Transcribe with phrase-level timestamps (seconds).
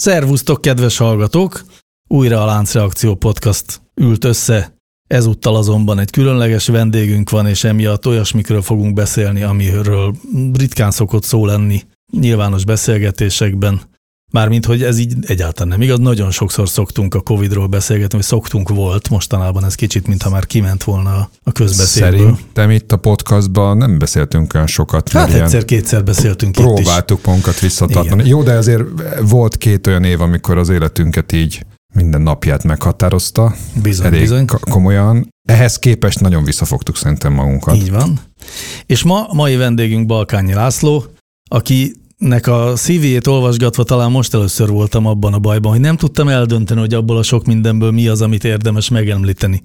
[0.00, 1.64] Szervusztok, kedves hallgatók!
[2.08, 4.76] Újra a Láncreakció Podcast ült össze.
[5.06, 10.14] Ezúttal azonban egy különleges vendégünk van, és emiatt olyasmikről fogunk beszélni, amiről
[10.52, 11.82] ritkán szokott szó lenni
[12.12, 13.80] nyilvános beszélgetésekben.
[14.30, 15.98] Mármint, hogy ez így egyáltalán nem igaz.
[15.98, 20.84] Nagyon sokszor szoktunk a Covid-ról beszélgetni, vagy szoktunk volt, mostanában ez kicsit, mintha már kiment
[20.84, 22.18] volna a közbeszélből.
[22.18, 25.08] Szerintem itt a podcastban nem beszéltünk olyan sokat.
[25.08, 28.28] Hát egyszer-kétszer beszéltünk itt Próbáltuk magunkat visszatartani.
[28.28, 28.82] Jó, de azért
[29.20, 33.54] volt két olyan év, amikor az életünket így minden napját meghatározta.
[33.82, 34.44] Bizony, elég bizony.
[34.60, 35.28] komolyan.
[35.48, 37.76] Ehhez képest nagyon visszafogtuk szerintem magunkat.
[37.76, 38.20] Így van.
[38.86, 41.04] És ma mai vendégünk Balkányi László,
[41.50, 46.28] aki nek a CV-ét olvasgatva talán most először voltam abban a bajban, hogy nem tudtam
[46.28, 49.62] eldönteni, hogy abból a sok mindenből mi az, amit érdemes megemlíteni.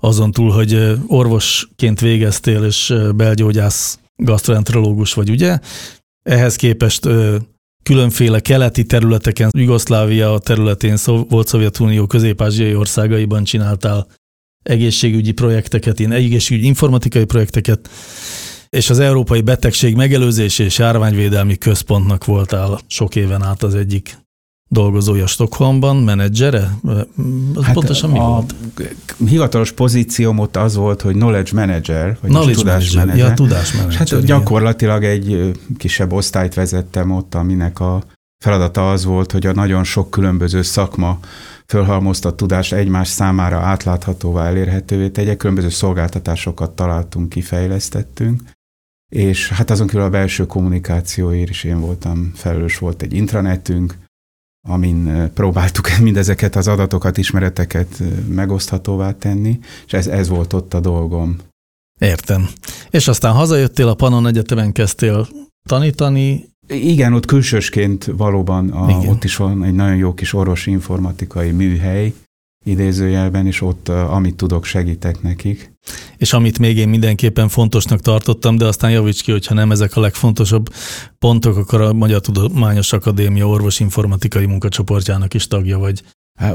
[0.00, 5.58] Azon túl, hogy orvosként végeztél, és belgyógyász, gastroenterológus vagy, ugye?
[6.22, 7.08] Ehhez képest
[7.82, 10.96] különféle keleti területeken, Jugoszlávia területén,
[11.28, 14.06] volt Szovjetunió közép-ázsiai országaiban csináltál
[14.62, 17.88] egészségügyi projekteket, ilyen egészségügyi informatikai projekteket,
[18.68, 24.18] és az Európai Betegség Megelőzés és Járványvédelmi Központnak voltál sok éven át az egyik
[24.70, 26.78] dolgozója Stockholmban, menedzsere?
[27.54, 28.54] Az hát pontosan mi volt?
[29.28, 33.16] Hivatalos pozícióm ott az volt, hogy knowledge manager, vagy knowledge tudás manager.
[33.16, 33.98] Ja, tudás manager.
[33.98, 38.02] Hát gyakorlatilag egy kisebb osztályt vezettem ott, aminek a
[38.44, 41.18] feladata az volt, hogy a nagyon sok különböző szakma
[41.66, 45.36] fölhalmoztat tudást egymás számára átláthatóvá elérhetővé tegye.
[45.36, 48.42] Különböző szolgáltatásokat találtunk, kifejlesztettünk,
[49.08, 53.98] és hát azon kívül a belső kommunikációért is én voltam felelős, volt egy intranetünk,
[54.68, 61.36] amin próbáltuk mindezeket az adatokat, ismereteket megoszthatóvá tenni, és ez, ez volt ott a dolgom.
[62.00, 62.48] Értem.
[62.90, 65.28] És aztán hazajöttél, a Panon Egyetemen kezdtél
[65.68, 66.48] tanítani.
[66.68, 72.12] Igen, ott külsősként valóban a, ott is van egy nagyon jó kis orvosi informatikai műhely,
[72.68, 75.72] idézőjelben, és ott, amit tudok, segítek nekik.
[76.16, 80.00] És amit még én mindenképpen fontosnak tartottam, de aztán javíts ki, hogyha nem ezek a
[80.00, 80.68] legfontosabb
[81.18, 86.02] pontok, akkor a Magyar Tudományos Akadémia orvosinformatikai munkacsoportjának is tagja vagy.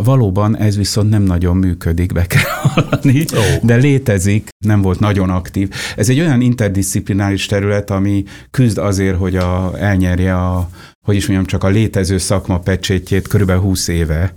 [0.03, 3.65] Valóban ez viszont nem nagyon működik, be kell hallani, oh.
[3.65, 5.69] de létezik, nem volt nagyon aktív.
[5.95, 10.69] Ez egy olyan interdisziplináris terület, ami küzd azért, hogy a, elnyerje a,
[11.03, 14.33] hogy is mondjam, csak a létező szakma pecsétjét körülbelül 20 éve.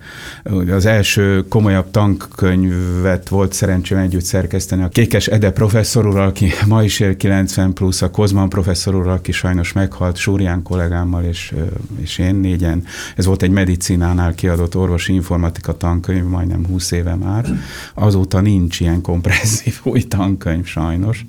[0.70, 6.82] Az első komolyabb tankönyvet volt szerencsém együtt szerkeszteni a Kékes Ede professzor úr, aki ma
[6.82, 11.54] is él 90 plusz, a Kozman professzor úr, aki sajnos meghalt, Súrián kollégámmal és,
[12.00, 12.84] és én négyen.
[13.16, 17.44] Ez volt egy medicinánál kiadott orvosi informatika tankönyv, majdnem 20 éve már.
[17.94, 21.24] Azóta nincs ilyen kompresszív új tankönyv sajnos.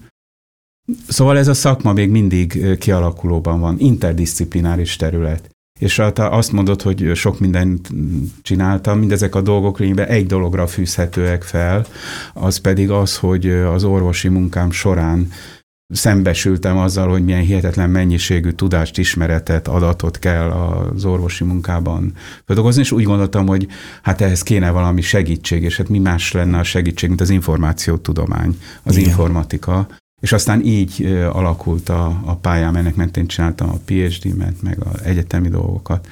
[1.07, 5.49] Szóval ez a szakma még mindig kialakulóban van, interdisziplináris terület.
[5.79, 7.89] És azt mondod, hogy sok mindent
[8.41, 11.85] csináltam, mindezek a dolgok lényegében egy dologra fűzhetőek fel,
[12.33, 15.31] az pedig az, hogy az orvosi munkám során
[15.93, 22.13] szembesültem azzal, hogy milyen hihetetlen mennyiségű tudást, ismeretet, adatot kell az orvosi munkában
[22.45, 23.67] feldolgozni, és úgy gondoltam, hogy
[24.01, 28.59] hát ehhez kéne valami segítség, és hát mi más lenne a segítség, mint az információtudomány,
[28.83, 29.09] az Igen.
[29.09, 29.87] informatika.
[30.21, 35.49] És aztán így alakult a, a pályám, ennek mentén csináltam a PhD-met, meg az egyetemi
[35.49, 36.07] dolgokat.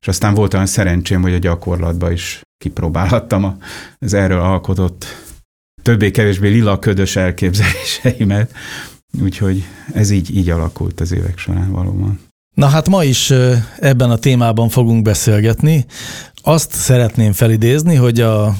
[0.00, 3.58] És aztán volt olyan szerencsém, hogy a gyakorlatban is kipróbálhattam
[3.98, 5.04] az erről alkotott
[5.82, 8.52] többé-kevésbé lila ködös elképzeléseimet.
[9.22, 12.20] Úgyhogy ez így, így alakult az évek során valóban.
[12.54, 13.30] Na hát ma is
[13.78, 15.86] ebben a témában fogunk beszélgetni.
[16.34, 18.54] Azt szeretném felidézni, hogy a,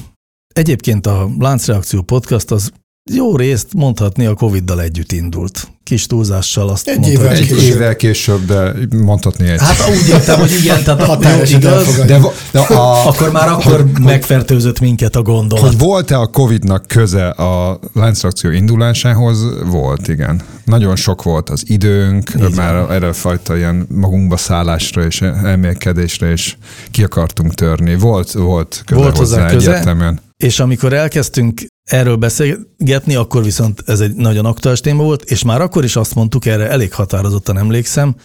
[0.47, 2.71] egyébként a Láncreakció podcast az
[3.13, 5.67] jó részt mondhatni a Covid-dal együtt indult.
[5.83, 7.59] Kis túlzással azt egy évvel, egy később.
[7.59, 9.59] évvel később, de mondhatni egy.
[9.59, 12.19] Hát úgy értem, hogy igen, tehát határos igaz, de,
[12.51, 15.65] de a, akkor már akkor hogy, megfertőzött minket a gondolat.
[15.65, 19.39] Hogy volt-e a Covid-nak köze a láncreakció indulásához?
[19.65, 20.41] Volt, igen.
[20.65, 22.91] Nagyon sok volt az időnk, Így már van.
[22.91, 26.57] erre fajta ilyen magunkba szállásra és elmélkedésre is
[26.91, 27.95] ki akartunk törni.
[27.95, 30.19] Volt, volt köze volt hozzá, hozzá köze, egyértelműen.
[30.37, 35.61] És amikor elkezdtünk erről beszélgetni, akkor viszont ez egy nagyon aktuális téma volt, és már
[35.61, 38.15] akkor is azt mondtuk, erre elég határozottan emlékszem,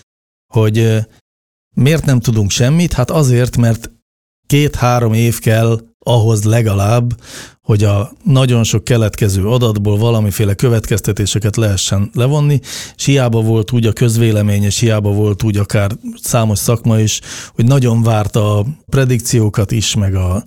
[0.53, 1.07] hogy
[1.75, 2.93] miért nem tudunk semmit?
[2.93, 3.91] Hát azért, mert
[4.47, 7.21] két-három év kell ahhoz legalább,
[7.61, 12.61] hogy a nagyon sok keletkező adatból valamiféle következtetéseket lehessen levonni,
[12.97, 15.91] és hiába volt úgy a közvélemény, és hiába volt úgy akár
[16.23, 17.21] számos szakma is,
[17.55, 20.45] hogy nagyon várta a predikciókat is, meg, a,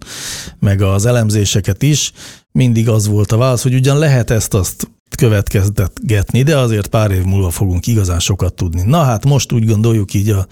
[0.59, 2.11] meg az elemzéseket is,
[2.55, 7.49] mindig az volt a válasz, hogy ugyan lehet ezt-azt következtetgetni, de azért pár év múlva
[7.49, 8.81] fogunk igazán sokat tudni.
[8.81, 10.47] Na hát most úgy gondoljuk így a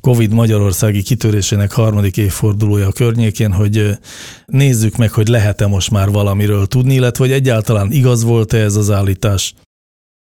[0.00, 3.98] Covid Magyarországi kitörésének harmadik évfordulója a környékén, hogy
[4.46, 8.90] nézzük meg, hogy lehet-e most már valamiről tudni, illetve hogy egyáltalán igaz volt-e ez az
[8.90, 9.54] állítás,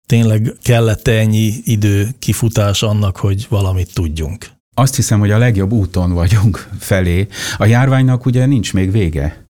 [0.08, 4.46] tényleg kellett-e ennyi idő kifutás annak, hogy valamit tudjunk.
[4.76, 7.28] Azt hiszem, hogy a legjobb úton vagyunk felé.
[7.58, 9.50] A járványnak ugye nincs még vége.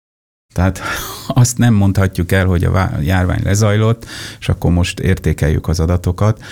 [0.59, 0.81] Tehát
[1.43, 4.07] azt nem mondhatjuk el, hogy a járvány lezajlott,
[4.41, 6.43] és akkor most értékeljük az adatokat.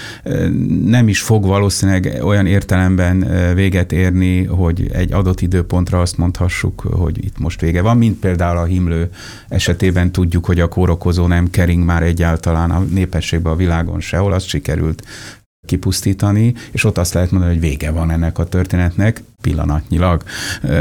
[0.85, 7.25] Nem is fog valószínűleg olyan értelemben véget érni, hogy egy adott időpontra azt mondhassuk, hogy
[7.25, 9.11] itt most vége van, mint például a himlő
[9.49, 14.47] esetében tudjuk, hogy a kórokozó nem kering már egyáltalán a népességben a világon sehol, azt
[14.47, 15.03] sikerült
[15.67, 20.23] kipusztítani, és ott azt lehet mondani, hogy vége van ennek a történetnek pillanatnyilag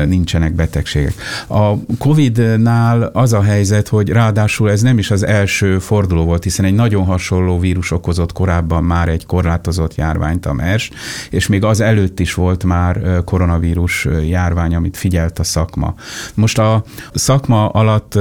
[0.06, 1.14] nincsenek betegségek.
[1.48, 6.66] A COVID-nál az a helyzet, hogy ráadásul ez nem is az első forduló volt, hiszen
[6.66, 10.92] egy nagyon hasonló vírus okozott korábban már egy korlátozott járványt, a MERS,
[11.30, 15.94] és még az előtt is volt már koronavírus járvány, amit figyelt a szakma.
[16.34, 16.84] Most a
[17.14, 18.16] szakma alatt,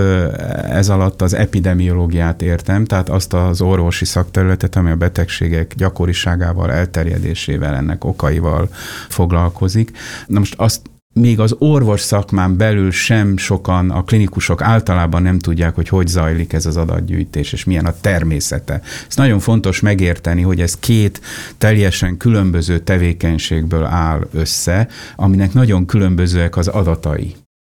[0.68, 7.74] ez alatt az epidemiológiát értem, tehát azt az orvosi szakterületet, ami a betegségek gyakoriságával, elterjedésével,
[7.74, 8.68] ennek okaival
[9.08, 9.90] foglalkozik.
[10.26, 10.80] Na most azt
[11.14, 16.52] még az orvos szakmán belül sem sokan, a klinikusok általában nem tudják, hogy hogy zajlik
[16.52, 18.80] ez az adatgyűjtés, és milyen a természete.
[19.08, 21.20] Ez nagyon fontos megérteni, hogy ez két
[21.58, 27.34] teljesen különböző tevékenységből áll össze, aminek nagyon különbözőek az adatai.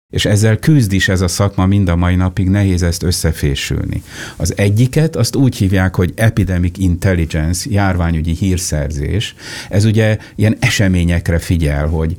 [0.09, 4.03] És ezzel küzd is ez a szakma mind a mai napig, nehéz ezt összefésülni.
[4.35, 9.35] Az egyiket azt úgy hívják, hogy epidemic intelligence, járványügyi hírszerzés.
[9.69, 12.15] Ez ugye ilyen eseményekre figyel, hogy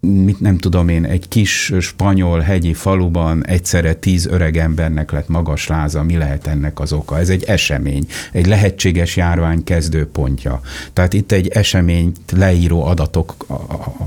[0.00, 5.66] mit nem tudom én, egy kis spanyol hegyi faluban egyszerre tíz öreg embernek lett magas
[5.66, 7.18] láza, mi lehet ennek az oka?
[7.18, 10.60] Ez egy esemény, egy lehetséges járvány kezdőpontja.
[10.92, 13.34] Tehát itt egy eseményt leíró adatok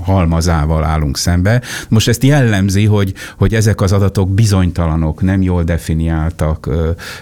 [0.04, 1.62] halmazával állunk szembe.
[1.90, 6.70] Most ezt jellemzi, hogy, hogy ezek az adatok bizonytalanok, nem jól definiáltak,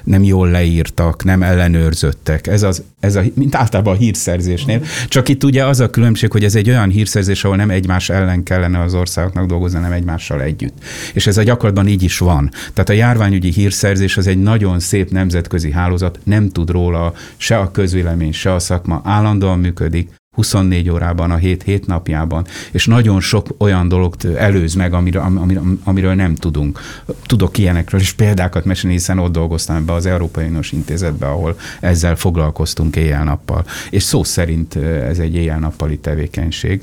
[0.03, 2.47] nem jól leírtak, nem ellenőrzöttek.
[2.47, 4.81] Ez, az, ez a, mint általában a hírszerzésnél.
[5.07, 8.43] Csak itt ugye az a különbség, hogy ez egy olyan hírszerzés, ahol nem egymás ellen
[8.43, 10.83] kell kellene az országoknak dolgozni, nem egymással együtt.
[11.13, 12.51] És ez a gyakorlatban így is van.
[12.73, 17.71] Tehát a járványügyi hírszerzés az egy nagyon szép nemzetközi hálózat, nem tud róla se a
[17.71, 23.47] közvélemény, se a szakma, állandóan működik, 24 órában, a hét hét napjában, és nagyon sok
[23.57, 26.79] olyan dolog előz meg, amiről, amiről, amiről nem tudunk.
[27.25, 32.15] Tudok ilyenekről is példákat mesélni, hiszen ott dolgoztam be az Európai Uniós Intézetbe, ahol ezzel
[32.15, 33.65] foglalkoztunk éjjel-nappal.
[33.89, 36.81] És szó szerint ez egy éjjel-nappali tevékenység.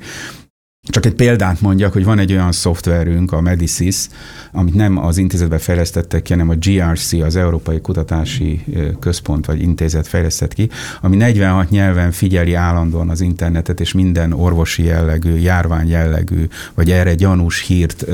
[0.83, 4.09] Csak egy példát mondjak, hogy van egy olyan szoftverünk, a Medicis,
[4.53, 8.65] amit nem az intézetbe fejlesztettek ki, hanem a GRC, az Európai Kutatási
[9.01, 10.69] Központ vagy Intézet fejlesztett ki,
[11.01, 17.15] ami 46 nyelven figyeli állandóan az internetet, és minden orvosi jellegű, járvány jellegű, vagy erre
[17.15, 18.07] gyanús hírt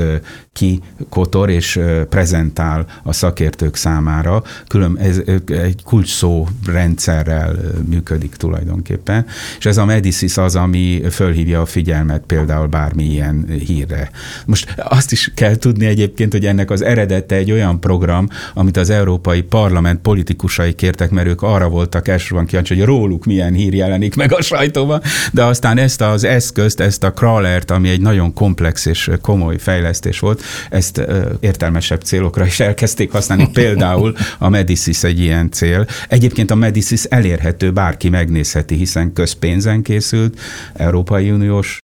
[0.53, 4.43] ki kotor és prezentál a szakértők számára.
[4.67, 7.55] Külön ez egy kulcsszó rendszerrel
[7.89, 9.25] működik tulajdonképpen,
[9.57, 14.09] és ez a Medicis az, ami fölhívja a figyelmet például bármilyen hírre.
[14.45, 18.89] Most azt is kell tudni egyébként, hogy ennek az eredete egy olyan program, amit az
[18.89, 24.15] Európai Parlament politikusai kértek, mert ők arra voltak elsősorban kíváncsi, hogy róluk milyen hír jelenik
[24.15, 28.85] meg a sajtóban, de aztán ezt az eszközt, ezt a crawlert, ami egy nagyon komplex
[28.85, 31.01] és komoly fejlesztés volt, ezt
[31.39, 33.49] értelmesebb célokra is elkezdték használni.
[33.53, 35.85] Például a Medicis egy ilyen cél.
[36.07, 40.39] Egyébként a Medicis elérhető, bárki megnézheti, hiszen közpénzen készült,
[40.73, 41.81] Európai Uniós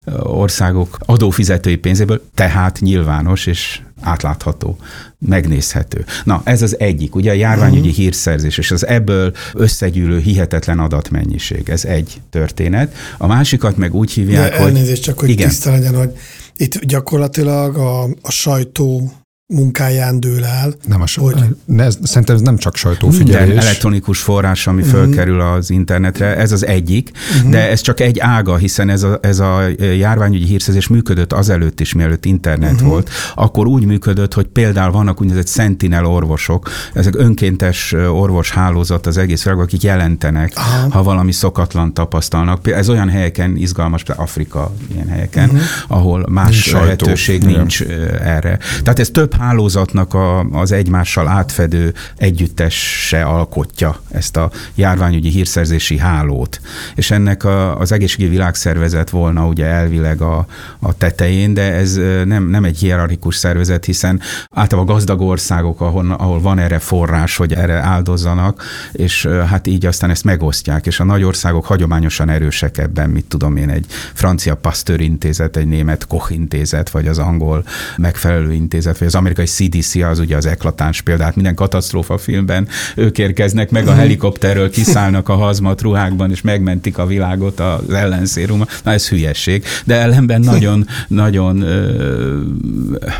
[0.61, 4.77] országok adófizetői pénzéből, tehát nyilvános és átlátható,
[5.19, 6.05] megnézhető.
[6.23, 7.95] Na, ez az egyik, ugye a járványügyi uh-huh.
[7.95, 11.69] hírszerzés, és az ebből összegyűlő hihetetlen adatmennyiség.
[11.69, 12.95] Ez egy történet.
[13.17, 14.67] A másikat meg úgy hívják, De hogy...
[14.67, 15.47] Elnézést csak, hogy igen.
[15.47, 16.11] tiszta legyen, hogy
[16.55, 19.11] itt gyakorlatilag a, a sajtó
[19.51, 20.73] munkáján dől el.
[20.87, 21.35] Nem a hogy...
[21.65, 23.45] ne, ez, szerintem ez nem csak sajtófigyelés.
[23.45, 24.97] Minden elektronikus forrás, ami uh-huh.
[24.97, 27.51] fölkerül az internetre, ez az egyik, uh-huh.
[27.51, 29.61] de ez csak egy ága, hiszen ez a, ez a
[29.97, 32.87] járványügyi hírszerzés működött azelőtt is, mielőtt internet uh-huh.
[32.89, 33.09] volt.
[33.35, 39.43] Akkor úgy működött, hogy például vannak úgynevezett sentinel orvosok, ezek önkéntes orvos hálózat az egész
[39.43, 40.89] világban, akik jelentenek, Aha.
[40.89, 42.67] ha valami szokatlan tapasztalnak.
[42.67, 45.61] Ez olyan helyeken izgalmas, például Afrika ilyen helyeken, uh-huh.
[45.87, 47.57] ahol más nincs lehetőség sajtó.
[47.57, 47.81] nincs
[48.23, 48.57] erre.
[48.83, 56.61] Tehát ez több hálózatnak a, az egymással átfedő együttese alkotja ezt a járványügyi hírszerzési hálót.
[56.95, 60.45] És ennek a, az egészségügyi világszervezet volna ugye elvileg a,
[60.79, 61.95] a tetején, de ez
[62.25, 64.21] nem, nem egy hierarchikus szervezet, hiszen
[64.51, 70.09] általában gazdag országok, ahol, ahol van erre forrás, hogy erre áldozzanak, és hát így aztán
[70.09, 74.99] ezt megosztják, és a nagy országok hagyományosan erősek ebben, mit tudom én, egy francia Pasteur
[74.99, 77.63] intézet, egy német Koch intézet, vagy az angol
[77.97, 83.17] megfelelő intézet, vagy az amerikai CDC az ugye az eklatáns példát, minden katasztrófa filmben ők
[83.17, 88.67] érkeznek meg a helikopterről, kiszállnak a hazmat ruhákban, és megmentik a világot az ellenszérummal.
[88.83, 89.63] Na ez hülyeség.
[89.85, 91.63] De ellenben nagyon, nagyon,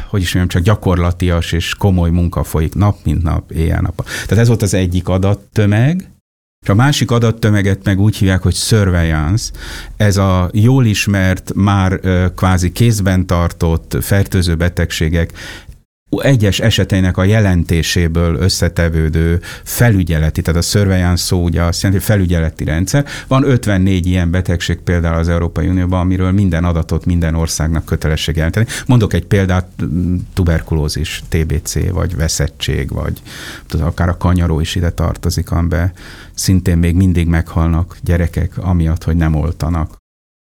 [0.07, 4.05] hogy is mondjam, csak gyakorlatias és komoly munka folyik nap, mint nap, éjjel-nap.
[4.05, 6.09] Tehát ez volt az egyik adattömeg,
[6.65, 9.51] és a másik adattömeget meg úgy hívják, hogy surveillance.
[9.97, 11.99] Ez a jól ismert, már
[12.35, 15.31] kvázi kézben tartott fertőző betegségek
[16.19, 22.63] egyes eseteinek a jelentéséből összetevődő felügyeleti, tehát a surveillance szó ugye azt jelenti, hogy felügyeleti
[22.63, 23.05] rendszer.
[23.27, 28.65] Van 54 ilyen betegség például az Európai Unióban, amiről minden adatot minden országnak kötelesség jelenteni.
[28.85, 29.67] Mondok egy példát,
[30.33, 33.21] tuberkulózis, TBC, vagy veszettség, vagy
[33.67, 35.91] tudom, akár a kanyaró is ide tartozik, amiben
[36.33, 40.00] szintén még mindig meghalnak gyerekek, amiatt, hogy nem oltanak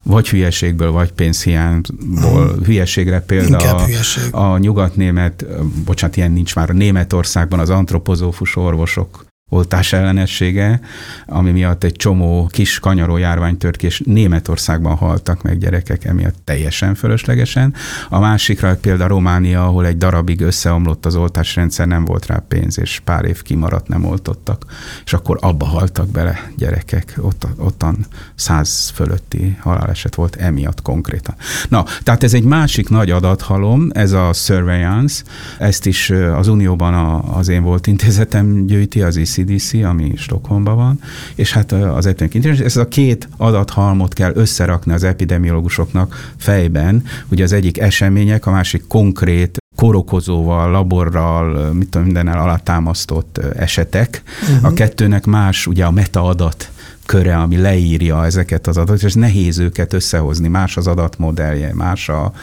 [0.03, 2.47] vagy hülyeségből, vagy pénzhiányból.
[2.47, 2.63] Hmm.
[2.63, 4.33] Hülyeségre példa a, hülyeség.
[4.33, 5.45] a nyugatnémet,
[5.85, 10.79] bocsánat, ilyen nincs már, a Németországban az antropozófus orvosok oltás ellenessége,
[11.25, 16.35] ami miatt egy csomó kis kanyaró járvány tört ki, és Németországban haltak meg gyerekek emiatt
[16.43, 17.73] teljesen fölöslegesen.
[18.09, 23.01] A másikra például Románia, ahol egy darabig összeomlott az oltásrendszer, nem volt rá pénz, és
[23.03, 24.65] pár év kimaradt, nem oltottak,
[25.05, 27.13] és akkor abba haltak bele gyerekek.
[27.17, 31.35] Ott, ottan száz fölötti haláleset volt emiatt konkrétan.
[31.69, 35.23] Na, tehát ez egy másik nagy adathalom, ez a surveillance,
[35.59, 40.99] ezt is az Unióban az én volt intézetem gyűjti, az ICD, CDC, ami Stockholmban van,
[41.35, 47.43] és hát az Epidemic Intelligence, ez a két adathalmot kell összerakni az epidemiológusoknak fejben, ugye
[47.43, 54.23] az egyik események, a másik konkrét kórokozóval, laborral, mit tudom, mindennel alátámasztott esetek.
[54.41, 54.65] Uh-huh.
[54.65, 56.71] A kettőnek más ugye a metaadat
[57.05, 62.33] köre, ami leírja ezeket az adatokat, és nehéz őket összehozni, más az adatmodellje, más a,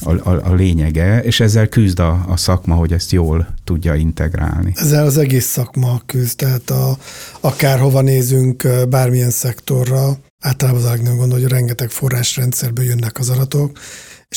[0.00, 4.72] a, a, a lényege, és ezzel küzd a, a szakma, hogy ezt jól tudja integrálni.
[4.74, 6.96] Ezzel az egész szakma küzd, tehát a,
[7.40, 13.78] akárhova nézünk, bármilyen szektorra, általában az nem gondol, hogy rengeteg forrásrendszerből jönnek az adatok,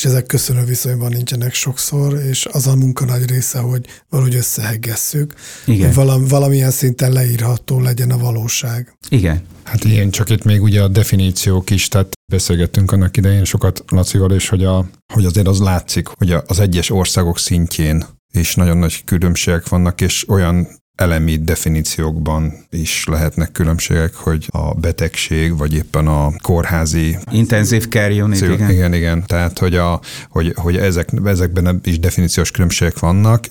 [0.00, 5.34] és ezek köszönő viszonyban nincsenek sokszor, és az a munka nagy része, hogy valahogy összeheggesszük,
[5.66, 5.86] Igen.
[5.86, 8.96] hogy valam, valamilyen szinten leírható legyen a valóság.
[9.08, 9.42] Igen.
[9.62, 14.32] Hát igen, csak itt még ugye a definíciók is, tehát beszélgettünk annak idején sokat Lacival,
[14.32, 19.04] és hogy, a, hogy azért az látszik, hogy az egyes országok szintjén is nagyon nagy
[19.04, 20.68] különbségek vannak, és olyan
[21.00, 27.16] elemi definíciókban is lehetnek különbségek, hogy a betegség, vagy éppen a kórházi...
[27.30, 28.70] Intenzív care unit, igen.
[28.70, 29.26] Igen, igen.
[29.26, 33.44] Tehát, hogy, a, hogy, hogy ezek, ezekben is definíciós különbségek vannak,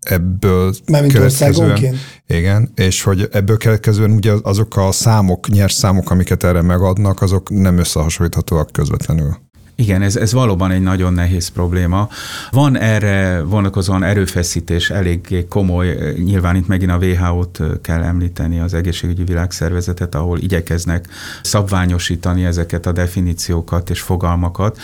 [0.00, 1.96] ebből Mármint országonként?
[2.26, 7.50] Igen, és hogy ebből keletkezően ugye azok a számok, nyers számok, amiket erre megadnak, azok
[7.50, 9.36] nem összehasonlíthatóak közvetlenül.
[9.74, 12.08] Igen, ez, ez valóban egy nagyon nehéz probléma.
[12.50, 19.24] Van erre vonatkozóan erőfeszítés, elég komoly, nyilván itt megint a WHO-t kell említeni, az egészségügyi
[19.24, 21.08] világszervezetet, ahol igyekeznek
[21.42, 24.78] szabványosítani ezeket a definíciókat és fogalmakat.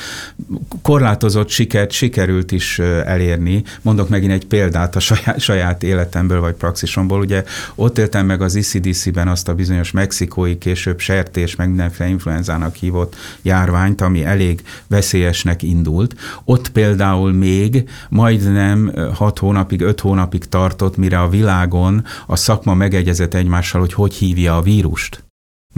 [0.82, 3.62] Korlátozott sikert sikerült is elérni.
[3.82, 7.20] Mondok megint egy példát a saját, saját életemből vagy praxisomból.
[7.20, 12.74] Ugye ott éltem meg az ICDC-ben azt a bizonyos mexikói, később sertés, meg mindenféle influenzának
[12.74, 16.14] hívott járványt, ami elég veszélyesnek indult.
[16.44, 23.34] Ott például még majdnem hat hónapig, öt hónapig tartott, mire a világon a szakma megegyezett
[23.34, 25.27] egymással, hogy hogy hívja a vírust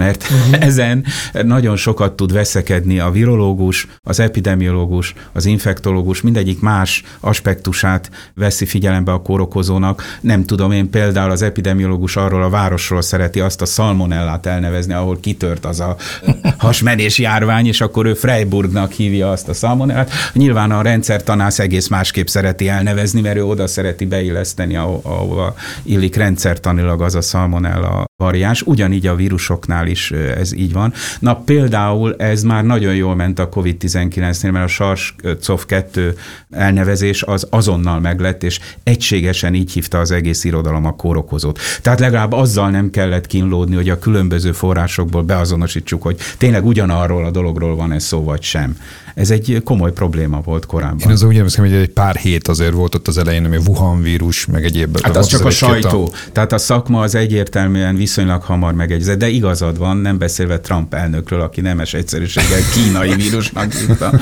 [0.00, 0.64] mert uh-huh.
[0.68, 1.04] ezen
[1.42, 9.12] nagyon sokat tud veszekedni a virológus, az epidemiológus, az infektológus, mindegyik más aspektusát veszi figyelembe
[9.12, 10.02] a kórokozónak.
[10.20, 15.20] Nem tudom, én például az epidemiológus arról a városról szereti azt a szalmonellát elnevezni, ahol
[15.20, 15.96] kitört az a
[16.66, 20.10] hasmenés járvány, és akkor ő Freiburgnak hívja azt a szalmonellát.
[20.32, 27.02] Nyilván a rendszertanász egész másképp szereti elnevezni, mert ő oda szereti beilleszteni, ahova illik rendszertanilag
[27.02, 28.62] az a szalmonella variáns.
[28.62, 30.92] Ugyanígy a vírusoknál is ez így van.
[31.18, 36.14] Na például ez már nagyon jól ment a COVID-19-nél, mert a SARS-CoV-2
[36.50, 41.58] elnevezés az azonnal meglett, és egységesen így hívta az egész irodalom a kórokozót.
[41.82, 47.30] Tehát legalább azzal nem kellett kínlódni, hogy a különböző forrásokból beazonosítsuk, hogy tényleg ugyanarról a
[47.30, 48.76] dologról van ez szó, vagy sem.
[49.14, 51.00] Ez egy komoly probléma volt korábban.
[51.00, 54.02] Én az úgy emlékszem, hogy egy pár hét azért volt ott az elején, ami Wuhan
[54.02, 55.00] vírus, meg egyéb.
[55.00, 56.04] Hát az csak a sajtó.
[56.04, 56.30] A...
[56.32, 61.40] Tehát a szakma az egyértelműen viszonylag hamar megegyezett, de igazad van, nem beszélve Trump elnökről,
[61.40, 64.12] aki nemes egyszerűséggel kínai vírusnak hívta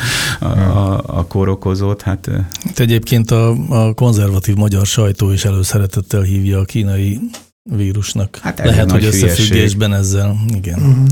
[0.41, 2.03] a, a, a kórokozót.
[2.03, 2.29] Hát,
[2.65, 7.21] hát egyébként a, a konzervatív magyar sajtó is előszeretettel hívja a kínai
[7.77, 8.39] vírusnak.
[8.43, 10.07] Hát Lehet, hogy összefüggésben hülyeség.
[10.07, 10.37] ezzel.
[10.55, 10.79] Igen.
[10.79, 11.07] Uh-huh.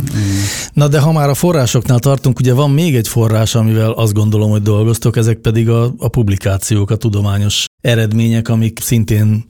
[0.72, 4.50] Na de ha már a forrásoknál tartunk, ugye van még egy forrás, amivel azt gondolom,
[4.50, 9.44] hogy dolgoztok, ezek pedig a, a publikációk, a tudományos eredmények, amik szintén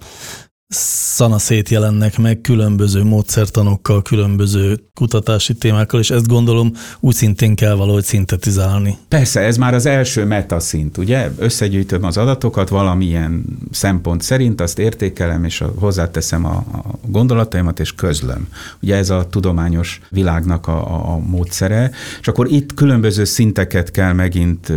[0.68, 8.04] szanaszét jelennek meg különböző módszertanokkal, különböző kutatási témákkal, és ezt gondolom úgy szintén kell valahogy
[8.04, 8.96] szintetizálni.
[9.08, 11.30] Persze, ez már az első metaszint, ugye?
[11.38, 18.49] Összegyűjtöm az adatokat valamilyen szempont szerint, azt értékelem, és hozzáteszem a, a gondolataimat, és közlöm.
[18.82, 24.12] Ugye ez a tudományos világnak a, a, a módszere, és akkor itt különböző szinteket kell
[24.12, 24.73] megint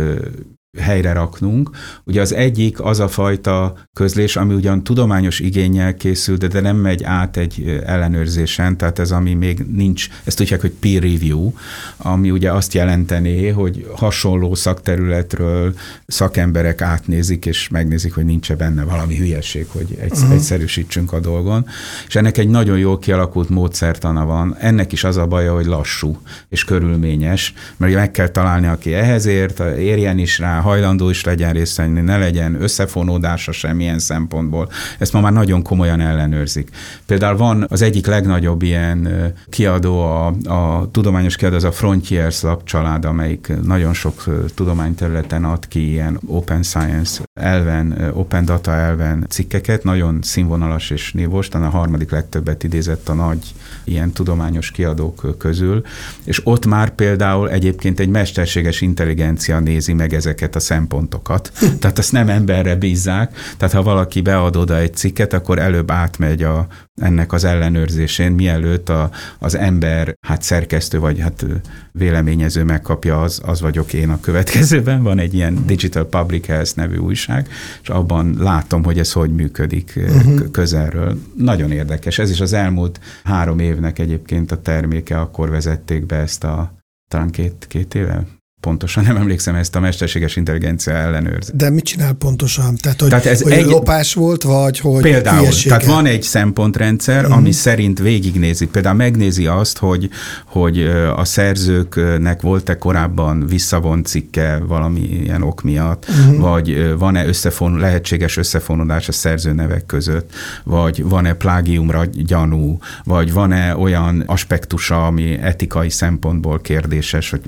[0.78, 1.70] helyre raknunk.
[2.04, 6.76] Ugye az egyik az a fajta közlés, ami ugyan tudományos igényel készül, de, de nem
[6.76, 11.52] megy át egy ellenőrzésen, tehát ez ami még nincs, ezt tudják, hogy peer review,
[11.96, 15.74] ami ugye azt jelentené, hogy hasonló szakterületről
[16.06, 20.32] szakemberek átnézik, és megnézik, hogy nincs-e benne valami hülyeség, hogy egy, uh-huh.
[20.32, 21.66] egyszerűsítsünk a dolgon.
[22.06, 24.56] És ennek egy nagyon jól kialakult módszertana van.
[24.58, 29.26] Ennek is az a baja, hogy lassú és körülményes, mert meg kell találni, aki ehhez
[29.26, 34.68] ért, érjen is rá, hajlandó is legyen részt ne legyen összefonódása semmilyen szempontból.
[34.98, 36.70] Ezt ma már nagyon komolyan ellenőrzik.
[37.06, 39.08] Például van az egyik legnagyobb ilyen
[39.48, 44.24] kiadó, a, a tudományos kiadó, az a Frontiers lap család, amelyik nagyon sok
[44.54, 51.14] tudományterületen ad ki ilyen open science elven, open data elven cikkeket, nagyon színvonalas és
[51.50, 53.54] talán a harmadik legtöbbet idézett a nagy
[53.90, 55.82] ilyen tudományos kiadók közül,
[56.24, 61.52] és ott már például egyébként egy mesterséges intelligencia nézi meg ezeket a szempontokat.
[61.80, 63.36] Tehát ezt nem emberre bízzák.
[63.56, 66.66] Tehát ha valaki bead oda egy cikket, akkor előbb átmegy a,
[67.00, 71.46] ennek az ellenőrzésén, mielőtt a, az ember, hát szerkesztő vagy hát
[71.92, 75.02] véleményező megkapja, az, az vagyok én a következőben.
[75.02, 77.48] Van egy ilyen Digital Public Health nevű újság,
[77.82, 80.50] és abban látom, hogy ez hogy működik uh-huh.
[80.50, 81.18] közelről.
[81.36, 82.18] Nagyon érdekes.
[82.18, 86.72] Ez is az elmúlt három évnek egyébként a terméke, akkor vezették be ezt a
[87.08, 88.26] talán két, két éve,
[88.60, 91.50] pontosan nem emlékszem ezt a mesterséges intelligencia ellenőrz.
[91.54, 92.76] De mit csinál pontosan?
[92.76, 95.76] Tehát, hogy, tehát ez hogy egy, lopás volt, vagy hogy Például, hülyesége?
[95.76, 97.36] tehát van egy szempontrendszer, uh-huh.
[97.36, 100.10] ami szerint végignézi, például megnézi azt, hogy,
[100.44, 100.82] hogy
[101.16, 106.38] a szerzőknek volt-e korábban visszavont cikke valamilyen ok miatt, uh-huh.
[106.38, 110.32] vagy van-e összefon, lehetséges összefonódás a szerzőnevek között,
[110.64, 117.40] vagy van-e plágiumra gyanú, vagy van-e olyan aspektusa, ami etikai szempontból kérdéses, hogy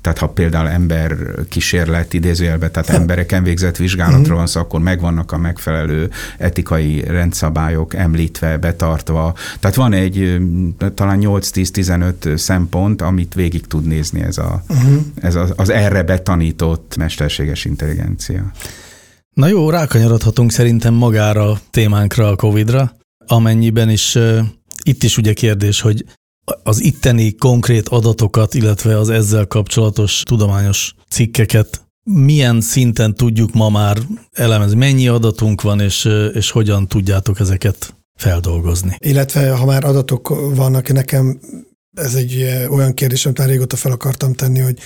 [0.00, 1.16] tehát ha például ember
[1.48, 8.56] kísérlet idézőjelben, tehát embereken végzett vizsgálatról van szó, akkor megvannak a megfelelő etikai rendszabályok említve,
[8.56, 9.34] betartva.
[9.60, 10.38] Tehát van egy
[10.94, 15.02] talán 8-10-15 szempont, amit végig tud nézni ez, a, uh-huh.
[15.20, 18.52] ez az, az erre betanított mesterséges intelligencia.
[19.34, 24.38] Na jó, rákanyarodhatunk szerintem magára a témánkra, a Covid-ra, amennyiben is uh,
[24.82, 26.04] itt is ugye kérdés, hogy
[26.62, 33.98] az itteni konkrét adatokat, illetve az ezzel kapcsolatos tudományos cikkeket milyen szinten tudjuk ma már
[34.32, 34.76] elemezni?
[34.76, 38.96] Mennyi adatunk van, és, és hogyan tudjátok ezeket feldolgozni?
[38.98, 41.40] Illetve, ha már adatok vannak, nekem
[41.94, 44.78] ez egy olyan kérdés, amit már régóta fel akartam tenni, hogy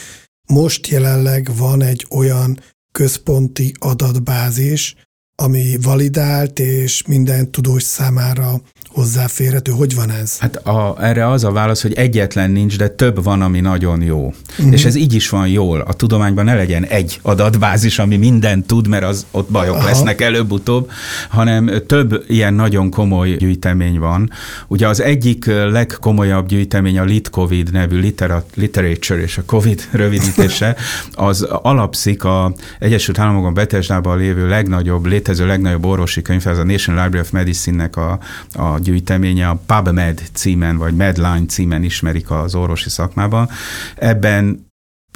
[0.47, 2.61] most jelenleg van egy olyan
[2.93, 4.95] központi adatbázis,
[5.43, 9.73] ami validált, és minden tudós számára hozzáférhető?
[9.73, 10.39] Hogy van ez?
[10.39, 14.35] Hát a, erre az a válasz, hogy egyetlen nincs, de több van, ami nagyon jó.
[14.59, 14.73] Uh-huh.
[14.73, 15.81] És ez így is van jól.
[15.81, 19.85] A tudományban ne legyen egy adatbázis, ami mindent tud, mert az ott bajok Aha.
[19.85, 20.91] lesznek előbb-utóbb,
[21.29, 24.31] hanem több ilyen nagyon komoly gyűjtemény van.
[24.69, 30.77] Ugye az egyik legkomolyabb gyűjtemény a LitCovid nevű litera, literature és a COVID rövidítése,
[31.13, 37.05] az alapszik a Egyesült Államokon Betesdában lévő legnagyobb, létező legnagyobb orvosi könyv, ez a National
[37.05, 38.19] Library of Medicine-nek a,
[38.55, 43.49] a gyűjteménye, a PubMed címen, vagy Medline címen ismerik az orvosi szakmában.
[43.97, 44.68] Ebben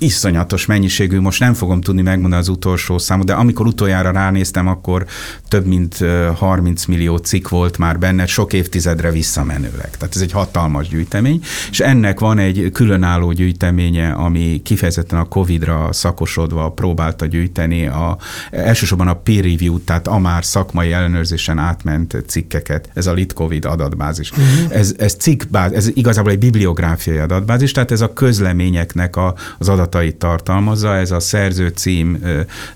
[0.03, 5.07] iszonyatos mennyiségű, most nem fogom tudni megmondani az utolsó számot, de amikor utoljára ránéztem, akkor
[5.49, 9.91] több mint 30 millió cikk volt már benne, sok évtizedre visszamenőleg.
[9.91, 15.89] Tehát ez egy hatalmas gyűjtemény, és ennek van egy különálló gyűjteménye, ami kifejezetten a Covid-ra
[15.93, 18.19] szakosodva próbálta gyűjteni, a,
[18.51, 24.31] elsősorban a peer review, tehát a már szakmai ellenőrzésen átment cikkeket, ez a LitCovid adatbázis.
[24.31, 24.77] Uh-huh.
[24.77, 29.92] Ez, ez cikkbáz, ez igazából egy bibliográfiai adatbázis, tehát ez a közleményeknek a, az adat
[29.95, 32.19] adatait tartalmazza, ez a szerző cím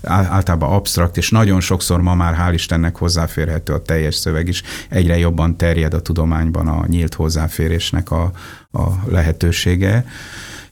[0.03, 5.17] általában absztrakt, és nagyon sokszor ma már hál' Istennek hozzáférhető a teljes szöveg is, egyre
[5.17, 8.31] jobban terjed a tudományban a nyílt hozzáférésnek a,
[8.71, 10.05] a lehetősége.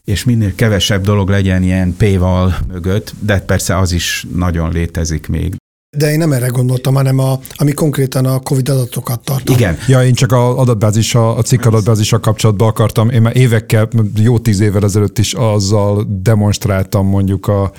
[0.04, 5.56] És minél kevesebb dolog legyen ilyen P-val mögött, de persze az is nagyon létezik még.
[5.96, 9.62] De én nem erre gondoltam, hanem a, ami konkrétan a COVID adatokat tartalmaz.
[9.62, 9.78] Igen.
[9.88, 13.10] Ja, én csak a adatbázis, a cikk adatbázissal kapcsolatban akartam.
[13.10, 17.72] Én már évekkel, jó tíz évvel ezelőtt is azzal demonstráltam mondjuk a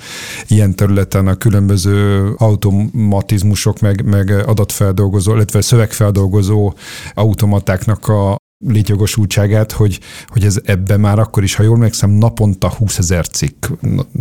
[0.48, 6.72] ilyen területen a különböző automatizmusok, meg, meg adatfeldolgozó, illetve szövegfeldolgozó
[7.14, 12.98] automatáknak a létjogosultságát, hogy, hogy ez ebben már akkor is, ha jól megszem, naponta 20
[12.98, 13.66] ezer cikk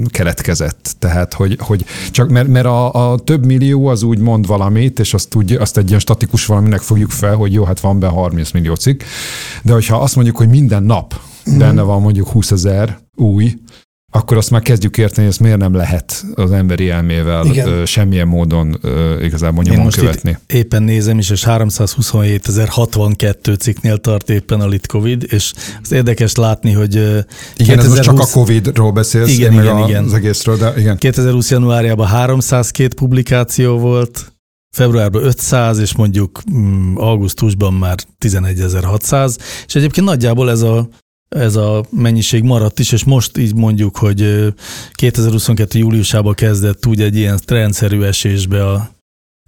[0.07, 0.95] keletkezett.
[0.99, 5.13] Tehát, hogy, hogy csak mert, mert a, a, több millió az úgy mond valamit, és
[5.13, 8.51] azt, úgy, azt egy ilyen statikus valaminek fogjuk fel, hogy jó, hát van be 30
[8.51, 9.01] millió cikk,
[9.63, 11.19] de hogyha azt mondjuk, hogy minden nap
[11.57, 13.53] benne van mondjuk 20 ezer új,
[14.11, 17.85] akkor azt már kezdjük érteni, hogy ezt miért nem lehet az emberi elmével Igen.
[17.85, 18.79] semmilyen módon
[19.21, 20.37] igazából nyomon Én most követni.
[20.47, 26.95] éppen nézem is, és 327.062 cikknél tart éppen a Litcovid, és az érdekes látni, hogy
[26.95, 27.25] Igen,
[27.57, 27.83] 2020...
[27.83, 30.03] ez most csak a Covid-ról beszélsz, igen, meg igen, a, igen.
[30.03, 30.97] az egészről, de igen.
[30.97, 34.33] 2020 januárjában 302 publikáció volt,
[34.75, 39.35] februárban 500, és mondjuk mm, augusztusban már 11.600,
[39.67, 40.87] és egyébként nagyjából ez a
[41.29, 44.53] ez a mennyiség maradt is, és most így mondjuk, hogy
[44.91, 45.79] 2022.
[45.79, 48.89] júliusában kezdett úgy egy ilyen rendszerű esésbe a,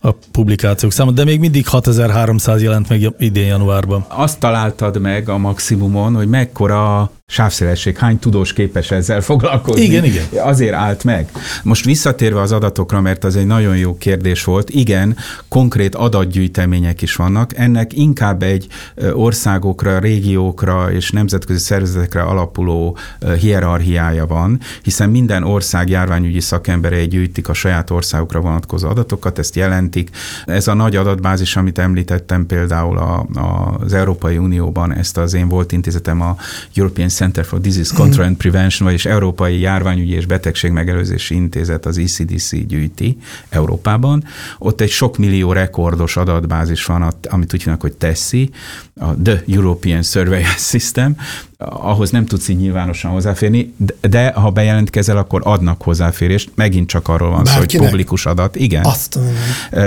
[0.01, 4.05] a publikációk száma, de még mindig 6300 jelent meg idén januárban.
[4.07, 9.81] Azt találtad meg a maximumon, hogy mekkora sávszélesség, hány tudós képes ezzel foglalkozni?
[9.81, 10.23] Igen, igen.
[10.37, 11.31] Azért állt meg.
[11.63, 17.15] Most visszatérve az adatokra, mert az egy nagyon jó kérdés volt, igen, konkrét adatgyűjtemények is
[17.15, 18.67] vannak, ennek inkább egy
[19.13, 22.97] országokra, régiókra és nemzetközi szervezetekre alapuló
[23.39, 30.09] hierarchiája van, hiszen minden ország járványügyi szakemberei gyűjtik a saját országukra vonatkozó adatokat, ezt jelentik.
[30.45, 35.47] Ez a nagy adatbázis, amit említettem például a, a, az Európai Unióban, ezt az én
[35.47, 36.35] volt intézetem a
[36.75, 41.97] European Center for Disease Control and Prevention, vagyis Európai Járványügyi és Betegség Megelőzési Intézet, az
[41.97, 43.17] ECDC gyűjti
[43.49, 44.23] Európában.
[44.57, 48.49] Ott egy sok millió rekordos adatbázis van, amit úgy hívnak, hogy TESSI,
[48.95, 51.15] a The European Surveillance System,
[51.65, 56.51] ahhoz nem tudsz így nyilvánosan hozzáférni, de ha bejelentkezel, akkor adnak hozzáférést.
[56.55, 57.69] Megint csak arról van Bárkinek?
[57.69, 58.55] szó, hogy publikus adat.
[58.55, 58.85] Igen.
[58.85, 59.19] Azt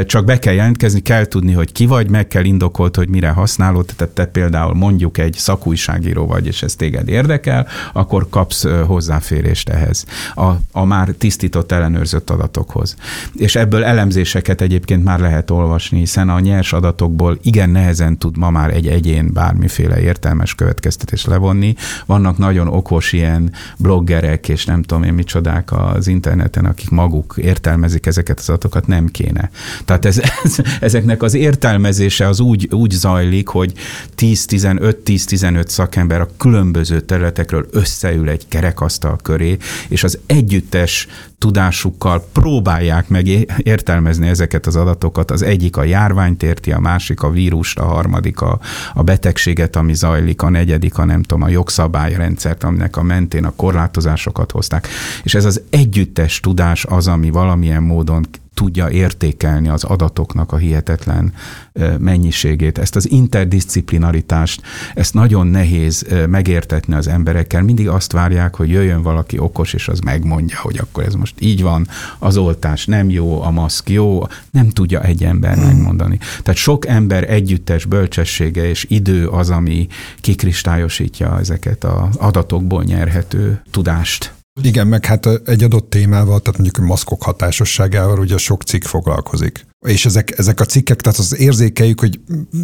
[0.06, 3.86] Csak be kell jelentkezni, kell tudni, hogy ki vagy, meg kell indokolt, hogy mire használod.
[3.96, 10.04] Tehát te például mondjuk egy szakújságíró vagy, és ez téged érdekel, akkor kapsz hozzáférést ehhez,
[10.34, 12.96] a, a már tisztított, ellenőrzött adatokhoz.
[13.34, 18.50] És ebből elemzéseket egyébként már lehet olvasni, hiszen a nyers adatokból igen nehezen tud ma
[18.50, 21.74] már egy egyén bármiféle értelmes következtetés levonni, tenni.
[22.06, 28.06] Vannak nagyon okos ilyen bloggerek, és nem tudom én micsodák az interneten, akik maguk értelmezik
[28.06, 29.50] ezeket az adatokat, nem kéne.
[29.84, 33.72] Tehát ez, ez, ezeknek az értelmezése az úgy, úgy zajlik, hogy
[34.16, 39.56] 10-15-10-15 szakember a különböző területekről összeül egy kerekasztal köré,
[39.88, 41.08] és az együttes
[41.42, 43.26] tudásukkal próbálják meg
[43.58, 45.30] értelmezni ezeket az adatokat.
[45.30, 48.60] Az egyik a járványt érti, a másik a vírust, a harmadik a,
[48.94, 53.52] a betegséget, ami zajlik, a negyedik a nem tudom, a jogszabályrendszert, aminek a mentén a
[53.56, 54.88] korlátozásokat hozták.
[55.22, 58.26] És ez az együttes tudás az, ami valamilyen módon
[58.62, 61.32] tudja értékelni az adatoknak a hihetetlen
[61.98, 62.78] mennyiségét.
[62.78, 64.62] Ezt az interdisciplinaritást,
[64.94, 67.62] ezt nagyon nehéz megértetni az emberekkel.
[67.62, 71.62] Mindig azt várják, hogy jöjjön valaki okos, és az megmondja, hogy akkor ez most így
[71.62, 75.64] van, az oltás nem jó, a maszk jó, nem tudja egy ember hmm.
[75.64, 76.18] megmondani.
[76.42, 79.86] Tehát sok ember együttes bölcsessége és idő az, ami
[80.20, 84.41] kikristályosítja ezeket az adatokból nyerhető tudást.
[84.60, 89.66] Igen, meg hát egy adott témával, tehát mondjuk a maszkok hatásosságával ugye sok cikk foglalkozik.
[89.86, 92.20] És ezek, ezek a cikkek, tehát az érzékeljük, hogy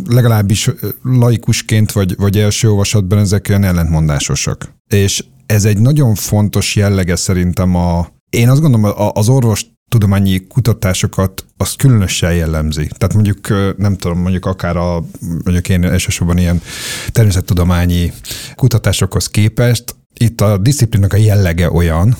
[0.08, 0.70] legalábbis
[1.02, 4.72] laikusként vagy, vagy első olvasatban ezek olyan ellentmondásosak.
[4.88, 11.44] És ez egy nagyon fontos jellege szerintem a, én azt gondolom, az orvos tudományi kutatásokat
[11.56, 12.90] azt különösen jellemzi.
[12.96, 16.62] Tehát mondjuk, nem tudom, mondjuk akár a, mondjuk én elsősorban ilyen
[17.12, 18.12] természettudományi
[18.54, 22.16] kutatásokhoz képest, itt a disziplinak a jellege olyan,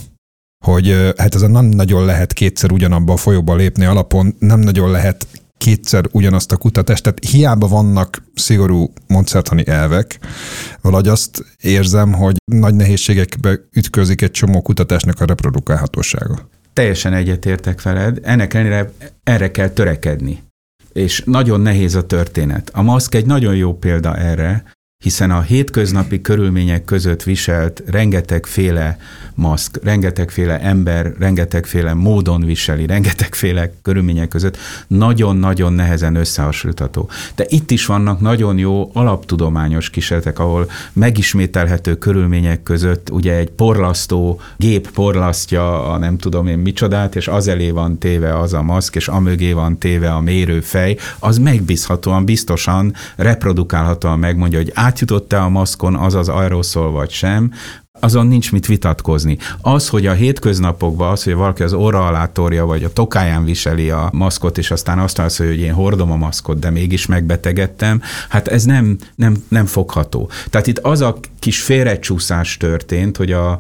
[0.65, 5.27] hogy hát ez nem nagyon lehet kétszer ugyanabba a folyóba lépni alapon, nem nagyon lehet
[5.59, 10.19] kétszer ugyanazt a kutatást, tehát hiába vannak szigorú mondszertani elvek,
[10.81, 16.49] valahogy azt érzem, hogy nagy nehézségekbe ütközik egy csomó kutatásnak a reprodukálhatósága.
[16.73, 20.43] Teljesen egyetértek veled, ennek ellenére erre kell törekedni.
[20.93, 22.71] És nagyon nehéz a történet.
[22.75, 24.65] A maszk egy nagyon jó példa erre,
[25.03, 28.99] hiszen a hétköznapi körülmények között viselt rengetegféle
[29.35, 34.57] maszk, rengetegféle ember, rengetegféle módon viseli, rengetegféle körülmények között
[34.87, 37.09] nagyon-nagyon nehezen összehasonlítható.
[37.35, 44.41] De itt is vannak nagyon jó alaptudományos kísérletek, ahol megismételhető körülmények között ugye egy porlasztó
[44.57, 48.97] gép porlasztja a nem tudom én micsodát, és az elé van téve az a maszk,
[48.97, 55.97] és amögé van téve a mérőfej, az megbízhatóan, biztosan, reprodukálhatóan megmondja, hogy átjutott-e a maszkon
[55.97, 57.53] az az aeroszol vagy sem,
[58.01, 59.39] azon nincs mit vitatkozni.
[59.61, 63.91] Az, hogy a hétköznapokban az, hogy valaki az orra alá torja, vagy a tokáján viseli
[63.91, 68.49] a maszkot, és aztán azt mondja, hogy én hordom a maszkot, de mégis megbetegedtem, hát
[68.49, 70.31] ez nem, nem, nem fogható.
[70.51, 73.51] Tehát itt az a kis félrecsúszás történt, hogy a,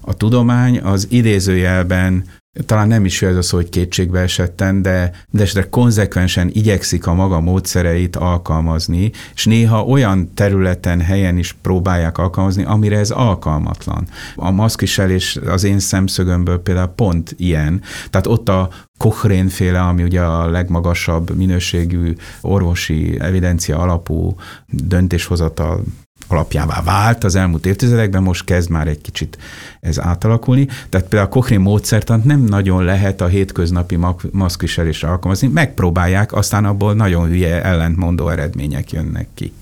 [0.00, 2.24] a tudomány az idézőjelben
[2.66, 7.40] talán nem is ez az, hogy kétségbe esetten, de, de esetre konzekvensen igyekszik a maga
[7.40, 14.06] módszereit alkalmazni, és néha olyan területen, helyen is próbálják alkalmazni, amire ez alkalmatlan.
[14.36, 17.82] A maszkviselés az én szemszögömből például pont ilyen.
[18.10, 24.34] Tehát ott a Cochrane féle, ami ugye a legmagasabb minőségű orvosi evidencia alapú
[24.66, 25.82] döntéshozatal
[26.28, 29.38] alapjává vált az elmúlt évtizedekben, most kezd már egy kicsit
[29.80, 30.66] ez átalakulni.
[30.88, 33.98] Tehát például a Cochrane módszertant nem nagyon lehet a hétköznapi
[34.30, 39.52] maszkviselésre alkalmazni, megpróbálják, aztán abból nagyon hülye ellentmondó eredmények jönnek ki.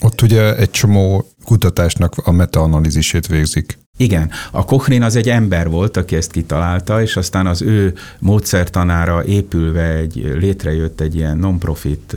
[0.00, 3.78] Ott ugye egy csomó kutatásnak a metaanalízisét végzik.
[4.02, 9.24] Igen, a Cochrane az egy ember volt, aki ezt kitalálta, és aztán az ő módszertanára
[9.24, 12.16] épülve egy, létrejött egy ilyen non-profit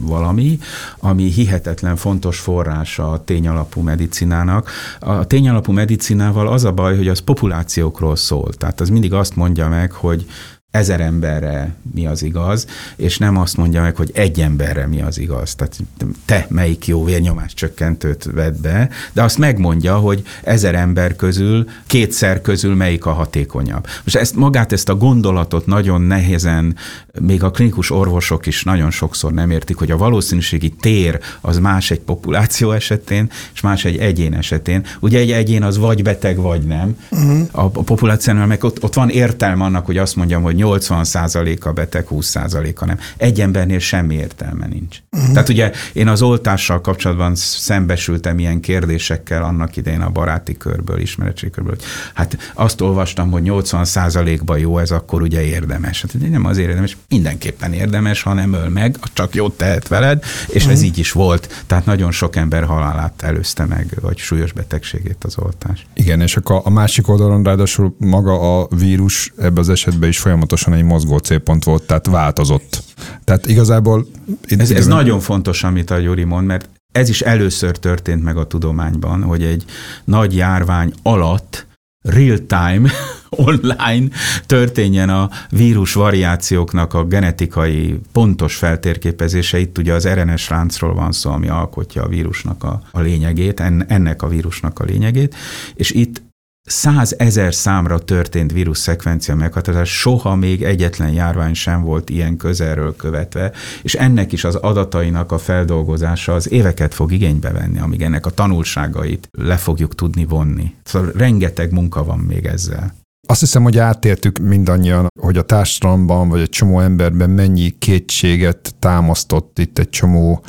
[0.00, 0.58] valami,
[0.98, 4.70] ami hihetetlen fontos forrása a tényalapú medicinának.
[5.00, 8.52] A tényalapú medicinával az a baj, hogy az populációkról szól.
[8.52, 10.26] Tehát az mindig azt mondja meg, hogy
[10.72, 15.18] ezer emberre mi az igaz, és nem azt mondja meg, hogy egy emberre mi az
[15.18, 15.54] igaz.
[15.54, 15.78] Tehát
[16.24, 22.40] te melyik jó vérnyomás csökkentőt vedd be, de azt megmondja, hogy ezer ember közül, kétszer
[22.40, 23.86] közül melyik a hatékonyabb.
[24.04, 26.76] Most ezt magát, ezt a gondolatot nagyon nehézen,
[27.20, 31.90] még a klinikus orvosok is nagyon sokszor nem értik, hogy a valószínűségi tér az más
[31.90, 34.86] egy populáció esetén, és más egy egyén esetén.
[35.00, 36.96] Ugye egy egyén az vagy beteg, vagy nem.
[37.10, 37.48] Uh-huh.
[37.50, 42.06] A, a populációnál meg ott, ott van értelme annak, hogy azt mondjam, hogy 80%-a beteg,
[42.10, 42.98] 20%-a nem.
[43.16, 44.98] Egy embernél semmi értelme nincs.
[45.10, 45.32] Uh-huh.
[45.32, 51.52] Tehát ugye én az oltással kapcsolatban szembesültem ilyen kérdésekkel annak idején a baráti körből, ismeretségi
[51.52, 56.02] körből, hogy hát azt olvastam, hogy 80%-ban jó ez, akkor ugye érdemes.
[56.02, 60.54] Hát nem azért érdemes, mindenképpen érdemes, ha nem öl meg, csak jót tehet veled, és
[60.54, 60.72] uh-huh.
[60.72, 60.86] ez mhm.
[60.86, 61.64] így is volt.
[61.66, 65.86] Tehát nagyon sok ember halálát előzte meg, vagy súlyos betegségét az oltás.
[65.94, 70.51] Igen, és akkor a másik oldalon ráadásul maga a vírus ebbe az esetben is folyamatosan
[70.56, 72.82] folyamatosan egy mozgó célpont volt, tehát változott.
[73.24, 74.06] Tehát igazából...
[74.46, 78.46] Ez, ez nagyon fontos, amit a Gyuri mond, mert ez is először történt meg a
[78.46, 79.64] tudományban, hogy egy
[80.04, 81.66] nagy járvány alatt
[82.02, 82.90] real-time,
[83.48, 84.08] online
[84.46, 89.58] történjen a vírus variációknak a genetikai pontos feltérképezése.
[89.58, 94.22] Itt ugye az RNS ráncról van szó, ami alkotja a vírusnak a, a lényegét, ennek
[94.22, 95.34] a vírusnak a lényegét,
[95.74, 96.22] és itt
[96.64, 103.52] százezer számra történt vírus szekvencia meghatározás, soha még egyetlen járvány sem volt ilyen közelről követve,
[103.82, 108.30] és ennek is az adatainak a feldolgozása az éveket fog igénybe venni, amíg ennek a
[108.30, 110.74] tanulságait le fogjuk tudni vonni.
[110.84, 112.94] Szóval rengeteg munka van még ezzel.
[113.28, 119.58] Azt hiszem, hogy átéltük mindannyian, hogy a társadalomban, vagy egy csomó emberben mennyi kétséget támasztott
[119.58, 120.44] itt egy csomó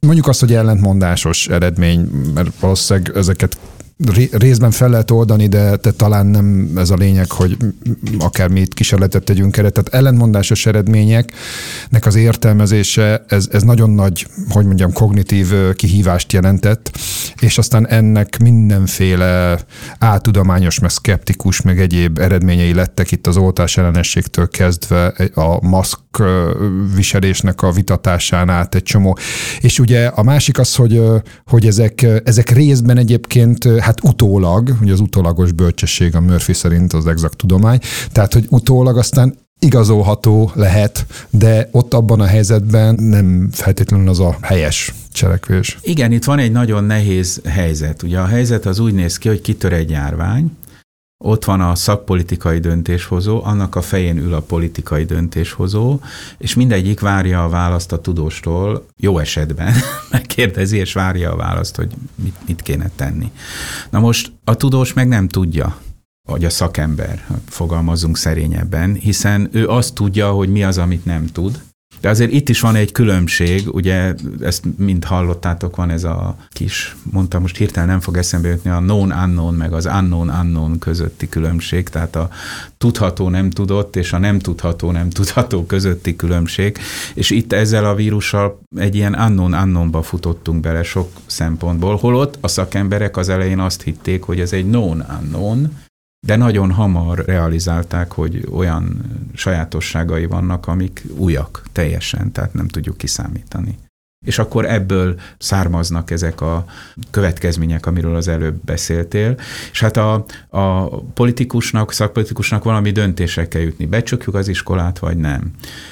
[0.00, 2.00] Mondjuk azt, hogy ellentmondásos eredmény,
[2.34, 3.58] mert valószínűleg ezeket
[4.32, 7.56] részben fel lehet oldani, de, de talán nem ez a lényeg, hogy
[8.18, 9.70] akár mi itt kísérletet tegyünk erre.
[9.70, 16.98] Tehát ellentmondásos eredményeknek az értelmezése, ez, ez nagyon nagy, hogy mondjam, kognitív kihívást jelentett,
[17.40, 19.58] és aztán ennek mindenféle
[19.98, 25.98] áltudományos, meg szkeptikus, meg egyéb eredményei lettek itt az oltás ellenességtől kezdve a maszk
[26.94, 29.18] viselésnek a vitatásán át egy csomó.
[29.60, 31.02] És ugye a másik az, hogy,
[31.46, 37.06] hogy ezek, ezek részben egyébként hát utólag, ugye az utólagos bölcsesség a Murphy szerint az
[37.06, 37.78] exakt tudomány,
[38.12, 44.36] tehát hogy utólag aztán igazolható lehet, de ott abban a helyzetben nem feltétlenül az a
[44.40, 45.78] helyes cselekvés.
[45.82, 48.02] Igen, itt van egy nagyon nehéz helyzet.
[48.02, 50.50] Ugye a helyzet az úgy néz ki, hogy kitör egy járvány,
[51.24, 56.00] ott van a szakpolitikai döntéshozó, annak a fején ül a politikai döntéshozó,
[56.38, 59.74] és mindegyik várja a választ a tudóstól, jó esetben
[60.10, 63.30] megkérdezi, és várja a választ, hogy mit, mit kéne tenni.
[63.90, 65.76] Na most a tudós meg nem tudja,
[66.28, 71.62] vagy a szakember, fogalmazunk szerényebben, hiszen ő azt tudja, hogy mi az, amit nem tud,
[72.00, 76.96] de azért itt is van egy különbség, ugye ezt mind hallottátok, van ez a kis,
[77.02, 81.28] mondtam most hirtelen nem fog eszembe jutni, a known unknown meg az unknown unknown közötti
[81.28, 82.28] különbség, tehát a
[82.78, 86.78] tudható nem tudott és a nem tudható nem tudható közötti különbség,
[87.14, 92.48] és itt ezzel a vírussal egy ilyen unknown unknownba futottunk bele sok szempontból, holott a
[92.48, 95.70] szakemberek az elején azt hitték, hogy ez egy known unknown,
[96.26, 99.02] de nagyon hamar realizálták, hogy olyan
[99.34, 103.78] sajátosságai vannak, amik újak teljesen, tehát nem tudjuk kiszámítani.
[104.26, 106.64] És akkor ebből származnak ezek a
[107.10, 109.34] következmények, amiről az előbb beszéltél.
[109.72, 113.86] És hát a, a politikusnak, szakpolitikusnak valami döntésre kell jutni.
[113.86, 115.50] Becsukjuk az iskolát, vagy nem.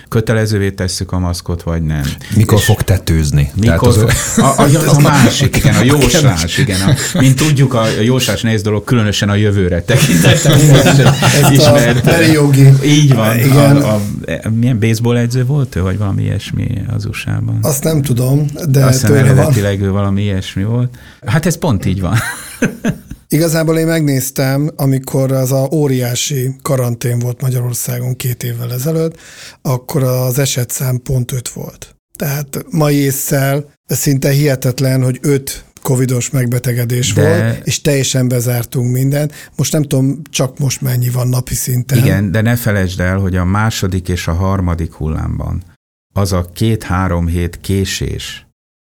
[0.09, 2.03] Kötelezővé tesszük a maszkot, vagy nem.
[2.37, 3.51] Mikor és fog tetőzni?
[3.55, 3.97] Mikor az...
[4.39, 6.81] a, a, a másik, igen, a jóslás, igen.
[6.81, 10.59] A, mint tudjuk, a jóslás nehéz dolog, különösen a jövőre tekintettel.
[11.53, 12.33] Ismert.
[12.33, 12.69] jogi.
[12.85, 13.39] Így van.
[13.39, 13.77] Igen.
[13.77, 14.01] A, a,
[14.55, 17.59] milyen baseball edző volt ő, vagy valami ilyesmi az USA-ban?
[17.63, 20.99] Azt nem tudom tudom, de Azt hiszem eredetileg ő valami ilyesmi volt.
[21.27, 22.17] Hát ez pont így van.
[23.29, 29.17] Igazából én megnéztem, amikor az a óriási karantén volt Magyarországon két évvel ezelőtt,
[29.63, 31.97] akkor az esetszám pont öt volt.
[32.17, 37.23] Tehát mai észszel szinte hihetetlen, hogy öt covidos megbetegedés De...
[37.23, 39.33] volt, és teljesen bezártunk mindent.
[39.57, 41.99] Most nem tudom, csak most mennyi van napi szinten.
[41.99, 45.63] Igen, de ne felejtsd el, hogy a második és a harmadik hullámban
[46.19, 48.47] az a két-három hét késés,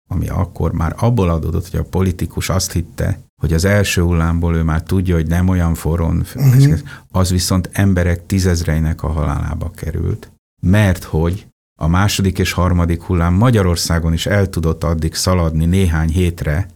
[0.09, 4.63] ami akkor már abból adódott, hogy a politikus azt hitte, hogy az első hullámból ő
[4.63, 6.79] már tudja, hogy nem olyan forrón, uh-huh.
[7.11, 11.47] az viszont emberek tízezreinek a halálába került, mert hogy
[11.81, 16.67] a második és harmadik hullám Magyarországon is el tudott addig szaladni néhány hétre,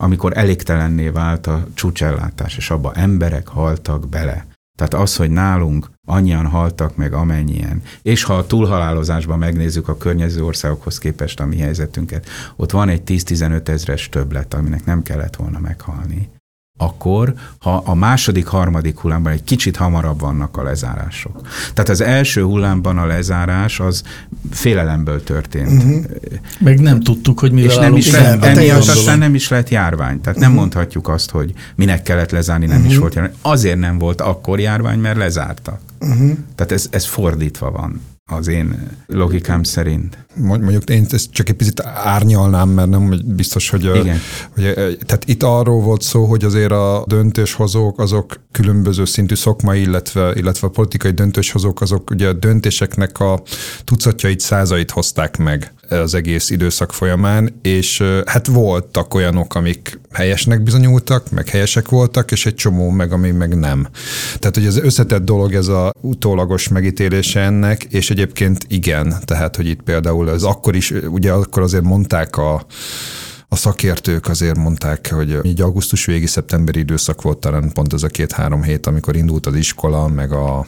[0.00, 4.46] amikor elégtelenné vált a csúcsellátás, és abba emberek haltak bele.
[4.78, 10.44] Tehát az, hogy nálunk annyian haltak meg amennyien, és ha a túlhalálozásban megnézzük a környező
[10.44, 15.58] országokhoz képest a mi helyzetünket, ott van egy 10-15 ezres többlet, aminek nem kellett volna
[15.58, 16.28] meghalni
[16.84, 21.40] akkor, ha a második, harmadik hullámban egy kicsit hamarabb vannak a lezárások.
[21.74, 24.02] Tehát az első hullámban a lezárás az
[24.50, 25.82] félelemből történt.
[25.82, 26.04] Uh-huh.
[26.60, 30.20] Meg nem tudtuk, hogy mivel És nem is lett, emiatt aztán nem is lett járvány.
[30.20, 30.42] Tehát uh-huh.
[30.42, 32.92] nem mondhatjuk azt, hogy minek kellett lezárni, nem uh-huh.
[32.92, 33.36] is volt járvány.
[33.42, 35.80] Azért nem volt akkor járvány, mert lezártak.
[36.00, 36.30] Uh-huh.
[36.54, 40.26] Tehát ez, ez fordítva van az én logikám szerint.
[40.34, 44.18] Mondjuk én ezt csak egy picit árnyalnám, mert nem biztos, hogy, Igen.
[44.54, 44.62] hogy
[45.06, 50.66] tehát itt arról volt szó, hogy azért a döntéshozók azok különböző szintű szakmai, illetve, illetve
[50.66, 53.42] a politikai döntéshozók azok ugye a döntéseknek a
[53.84, 61.30] tucatjait, százait hozták meg az egész időszak folyamán, és hát voltak olyanok, amik helyesnek bizonyultak,
[61.30, 63.88] meg helyesek voltak, és egy csomó meg, ami meg nem.
[64.38, 69.66] Tehát, hogy ez összetett dolog ez a utólagos megítélése ennek, és egyébként igen, tehát, hogy
[69.66, 72.66] itt például ez akkor is, ugye akkor azért mondták a
[73.54, 78.06] a szakértők azért mondták, hogy így augusztus végi szeptemberi időszak volt talán pont ez a
[78.06, 80.66] két-három hét, amikor indult az iskola, meg a,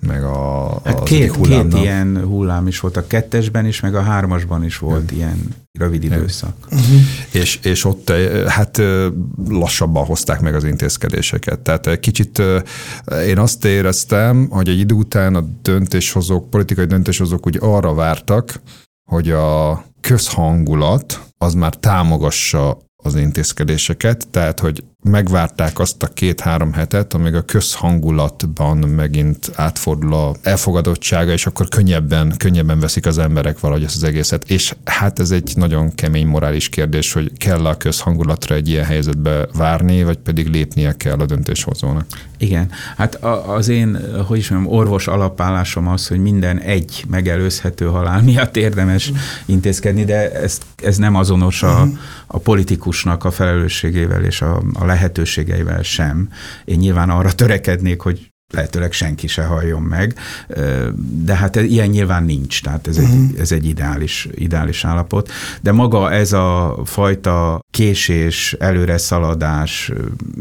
[0.00, 4.64] meg a hát két, két ilyen hullám is volt, a kettesben is, meg a hármasban
[4.64, 5.16] is volt ja.
[5.16, 6.54] ilyen rövid időszak.
[6.64, 7.00] Uh-huh.
[7.30, 9.06] És, és ott eh, hát eh,
[9.48, 11.60] lassabban hozták meg az intézkedéseket.
[11.60, 17.58] Tehát kicsit eh, én azt éreztem, hogy egy idő után a döntéshozók, politikai döntéshozók úgy
[17.60, 18.60] arra vártak,
[19.04, 27.14] hogy a közhangulat az már támogassa az intézkedéseket, tehát hogy, megvárták azt a két-három hetet,
[27.14, 33.84] amíg a közhangulatban megint átfordul a elfogadottsága, és akkor könnyebben, könnyebben veszik az emberek valahogy
[33.84, 34.50] ezt az egészet.
[34.50, 39.48] És hát ez egy nagyon kemény morális kérdés, hogy kell a közhangulatra egy ilyen helyzetbe
[39.56, 42.06] várni, vagy pedig lépnie kell a döntéshozónak.
[42.38, 43.14] Igen, hát
[43.46, 49.12] az én, hogy is mondjam, orvos alapállásom az, hogy minden egy megelőzhető halál miatt érdemes
[49.46, 51.88] intézkedni, de ez, ez nem azonos a,
[52.26, 56.28] a politikusnak a felelősségével és a, a lehetőségeivel sem.
[56.64, 60.14] Én nyilván arra törekednék, hogy lehetőleg senki se halljon meg,
[61.24, 63.12] de hát ilyen nyilván nincs, tehát ez, uh-huh.
[63.12, 63.40] egy, mhm.
[63.40, 65.30] ez egy ideális, ideális állapot.
[65.60, 69.92] De maga ez a fajta késés, előre szaladás,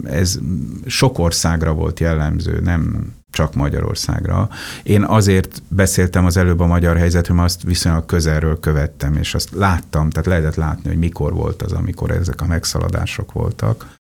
[0.04, 0.40] ez
[0.86, 4.50] sok országra volt jellemző, nem csak Magyarországra.
[4.84, 9.50] Én azért beszéltem az előbb a magyar helyzetről, mert azt viszonylag közelről követtem, és azt
[9.56, 14.02] láttam, tehát lehetett látni, hogy mikor volt az, amikor ezek a megszaladások voltak.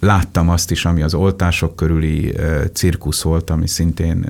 [0.00, 2.34] Láttam azt is, ami az oltások körüli
[2.72, 4.26] cirkusz volt, ami szintén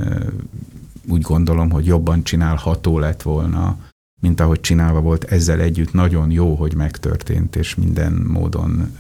[1.09, 3.79] úgy gondolom, hogy jobban csinálható lett volna,
[4.21, 5.25] mint ahogy csinálva volt.
[5.25, 8.97] Ezzel együtt nagyon jó, hogy megtörtént, és minden módon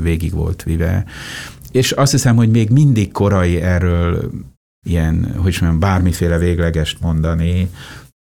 [0.00, 1.04] végig volt vive.
[1.70, 4.30] És azt hiszem, hogy még mindig korai erről
[4.86, 7.70] ilyen, hogy mondjam, bármiféle véglegest mondani,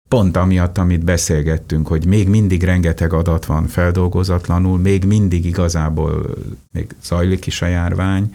[0.08, 6.34] pont amiatt, amit beszélgettünk, hogy még mindig rengeteg adat van feldolgozatlanul, még mindig igazából
[6.72, 8.34] még zajlik is a járvány.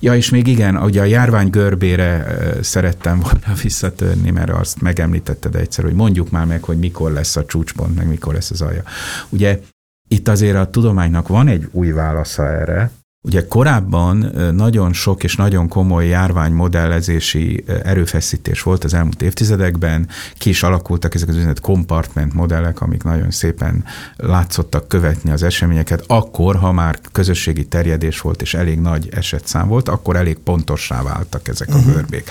[0.00, 5.84] Ja, és még igen, ugye a járvány görbére szerettem volna visszatörni, mert azt megemlítetted egyszer,
[5.84, 8.82] hogy mondjuk már meg, hogy mikor lesz a csúcspont, meg mikor lesz az alja.
[9.28, 9.60] Ugye
[10.08, 12.90] itt azért a tudománynak van egy új válasza erre,
[13.26, 20.08] Ugye korábban nagyon sok és nagyon komoly járványmodellezési erőfeszítés volt az elmúlt évtizedekben,
[20.38, 23.84] ki is alakultak ezek az úgynevezett compartment modellek, amik nagyon szépen
[24.16, 26.04] látszottak követni az eseményeket.
[26.06, 31.48] Akkor, ha már közösségi terjedés volt és elég nagy esetszám volt, akkor elég pontossá váltak
[31.48, 31.92] ezek a uh-huh.
[31.92, 32.30] görbék.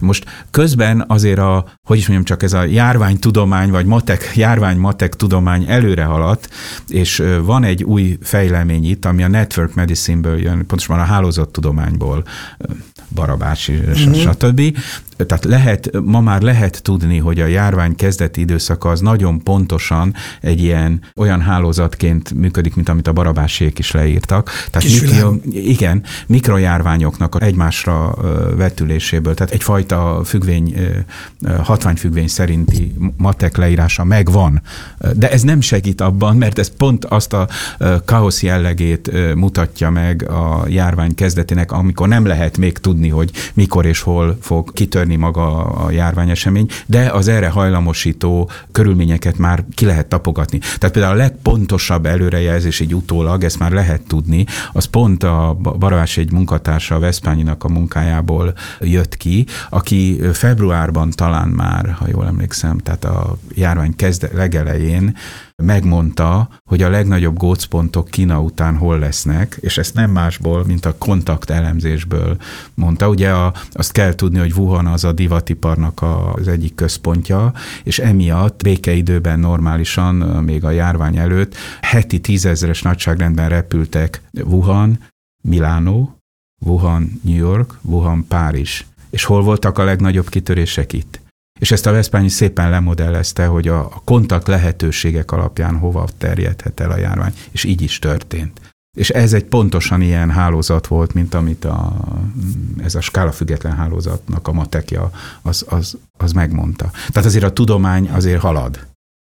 [0.00, 5.64] Most közben azért a, hogy is mondjam, csak ez a járványtudomány, vagy matek, járvány-matek tudomány
[5.68, 6.48] előre haladt,
[6.88, 12.24] és van egy új fejlemény itt, ami a network medicine-ből jön, pontosan a hálózattudományból,
[13.14, 14.12] Barabási, mm-hmm.
[14.12, 14.76] stb.
[15.16, 20.62] Tehát lehet, ma már lehet tudni, hogy a járvány kezdeti időszaka az nagyon pontosan egy
[20.62, 24.50] ilyen olyan hálózatként működik, mint amit a barabásiek is leírtak.
[24.70, 28.14] Tehát mikro, igen, mikrojárványoknak egymásra
[28.56, 30.74] vetüléséből, tehát egyfajta függvény,
[31.62, 34.62] hatványfüggvény szerinti matek leírása megvan.
[35.12, 37.48] De ez nem segít abban, mert ez pont azt a
[38.04, 44.00] káosz jellegét mutatja meg a járvány kezdetének, amikor nem lehet még tudni, hogy mikor és
[44.00, 50.06] hol fog kitörni kitörni maga a járványesemény, de az erre hajlamosító körülményeket már ki lehet
[50.06, 50.58] tapogatni.
[50.58, 56.16] Tehát például a legpontosabb előrejelzés így utólag, ezt már lehet tudni, az pont a Barabás
[56.16, 62.78] egy munkatársa a Veszpányinak a munkájából jött ki, aki februárban talán már, ha jól emlékszem,
[62.78, 65.16] tehát a járvány kezd legelején
[65.62, 70.98] megmondta, hogy a legnagyobb gócpontok Kína után hol lesznek, és ezt nem másból, mint a
[70.98, 72.36] kontakt elemzésből
[72.74, 73.08] mondta.
[73.08, 76.02] Ugye a, azt kell tudni, hogy Wuhan az a divatiparnak
[76.34, 77.52] az egyik központja,
[77.84, 84.98] és emiatt békeidőben normálisan, még a járvány előtt, heti tízezres nagyságrendben repültek Wuhan,
[85.42, 86.18] Milánó,
[86.66, 88.84] Wuhan, New York, Wuhan, Párizs.
[89.10, 91.23] És hol voltak a legnagyobb kitörések itt?
[91.64, 96.90] És ezt a Veszpányi szépen lemodellezte, hogy a, a kontakt lehetőségek alapján hova terjedhet el
[96.90, 98.60] a járvány, és így is történt.
[98.96, 101.96] És ez egy pontosan ilyen hálózat volt, mint amit a,
[102.82, 105.10] ez a skála független hálózatnak a matekja
[105.42, 106.90] az, az, az megmondta.
[106.90, 108.86] Tehát azért a tudomány azért halad.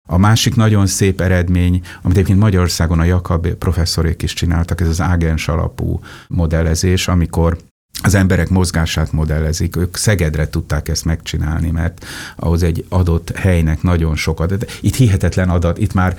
[0.08, 5.00] A másik nagyon szép eredmény, amit egyébként Magyarországon a Jakab professzorék is csináltak, ez az
[5.00, 7.58] ágens alapú modellezés, amikor
[8.02, 12.04] az emberek mozgását modellezik, ők Szegedre tudták ezt megcsinálni, mert
[12.36, 14.78] ahhoz egy adott helynek nagyon sok adat.
[14.80, 16.16] Itt hihetetlen adat, itt már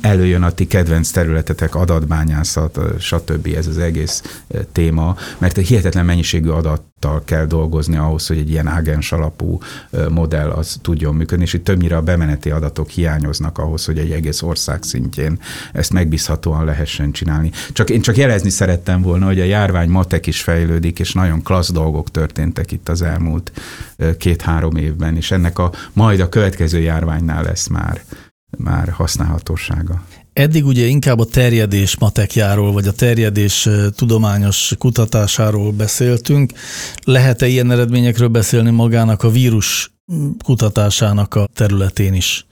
[0.00, 3.48] előjön a ti kedvenc területetek, adatbányászat, stb.
[3.56, 4.40] ez az egész
[4.72, 9.58] téma, mert egy hihetetlen mennyiségű adattal kell dolgozni ahhoz, hogy egy ilyen ágens alapú
[10.08, 14.42] modell az tudjon működni, és itt többnyire a bemeneti adatok hiányoznak ahhoz, hogy egy egész
[14.42, 15.38] ország szintjén
[15.72, 17.50] ezt megbízhatóan lehessen csinálni.
[17.72, 21.72] Csak én csak jelezni szerettem volna, hogy a járvány matek is fejlődik, és nagyon klassz
[21.72, 23.52] dolgok történtek itt az elmúlt
[24.18, 28.00] két-három évben, és ennek a majd a következő járványnál lesz már
[28.58, 30.04] már használhatósága.
[30.32, 36.52] Eddig ugye inkább a terjedés matekjáról, vagy a terjedés tudományos kutatásáról beszéltünk.
[37.04, 39.90] Lehet-e ilyen eredményekről beszélni magának a vírus
[40.44, 42.46] kutatásának a területén is?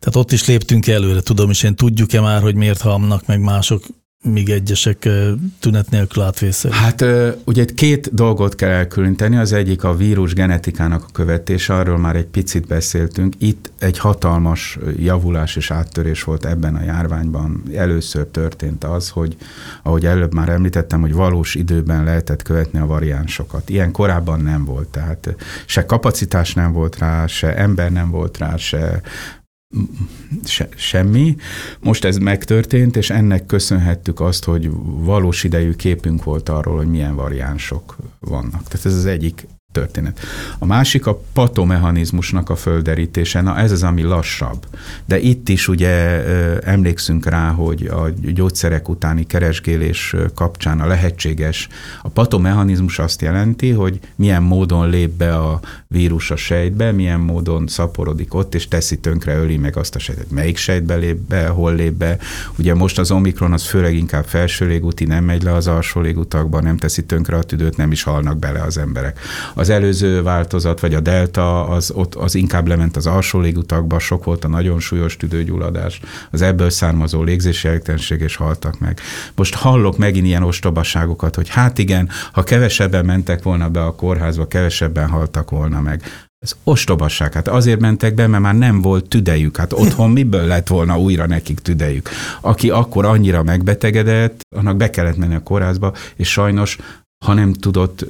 [0.00, 3.84] Tehát ott is léptünk előre, tudom is én, tudjuk-e már, hogy miért halnak meg mások
[4.24, 5.08] míg egyesek
[5.60, 6.76] tünet nélkül átvészelik?
[6.76, 7.04] Hát
[7.44, 12.26] ugye két dolgot kell elkülöníteni, az egyik a vírus genetikának a követése, arról már egy
[12.26, 13.34] picit beszéltünk.
[13.38, 17.62] Itt egy hatalmas javulás és áttörés volt ebben a járványban.
[17.74, 19.36] Először történt az, hogy
[19.82, 23.70] ahogy előbb már említettem, hogy valós időben lehetett követni a variánsokat.
[23.70, 25.34] Ilyen korábban nem volt, tehát
[25.66, 29.00] se kapacitás nem volt rá, se ember nem volt rá, se
[30.44, 31.36] se, semmi.
[31.80, 37.14] Most ez megtörtént, és ennek köszönhettük azt, hogy valós idejű képünk volt arról, hogy milyen
[37.14, 38.68] variánsok vannak.
[38.68, 40.20] Tehát ez az egyik történet.
[40.58, 44.66] A másik a patomechanizmusnak a földerítése, na ez az, ami lassabb.
[45.04, 45.92] De itt is ugye
[46.62, 51.68] emlékszünk rá, hogy a gyógyszerek utáni keresgélés kapcsán a lehetséges,
[52.02, 57.66] a patomechanizmus azt jelenti, hogy milyen módon lép be a vírus a sejtbe, milyen módon
[57.66, 60.30] szaporodik ott, és teszi tönkre, öli meg azt a sejtet.
[60.30, 62.18] Melyik sejtbe lép be, hol lép be.
[62.58, 66.60] Ugye most az Omikron az főleg inkább felső légúti, nem megy le az alsó légutakba,
[66.60, 69.18] nem teszi tönkre a tüdőt, nem is halnak bele az emberek.
[69.54, 73.98] A az előző változat, vagy a delta, az, ott, az inkább lement az alsó légutakba,
[73.98, 76.00] sok volt a nagyon súlyos tüdőgyulladás,
[76.30, 79.00] az ebből származó légzési elégtelenség, és haltak meg.
[79.34, 84.46] Most hallok megint ilyen ostobaságokat, hogy hát igen, ha kevesebben mentek volna be a kórházba,
[84.46, 86.02] kevesebben haltak volna meg.
[86.38, 87.32] Ez ostobasság.
[87.32, 89.56] Hát azért mentek be, mert már nem volt tüdejük.
[89.56, 92.08] Hát otthon miből lett volna újra nekik tüdejük?
[92.40, 96.78] Aki akkor annyira megbetegedett, annak be kellett menni a kórházba, és sajnos
[97.24, 98.04] ha nem tudott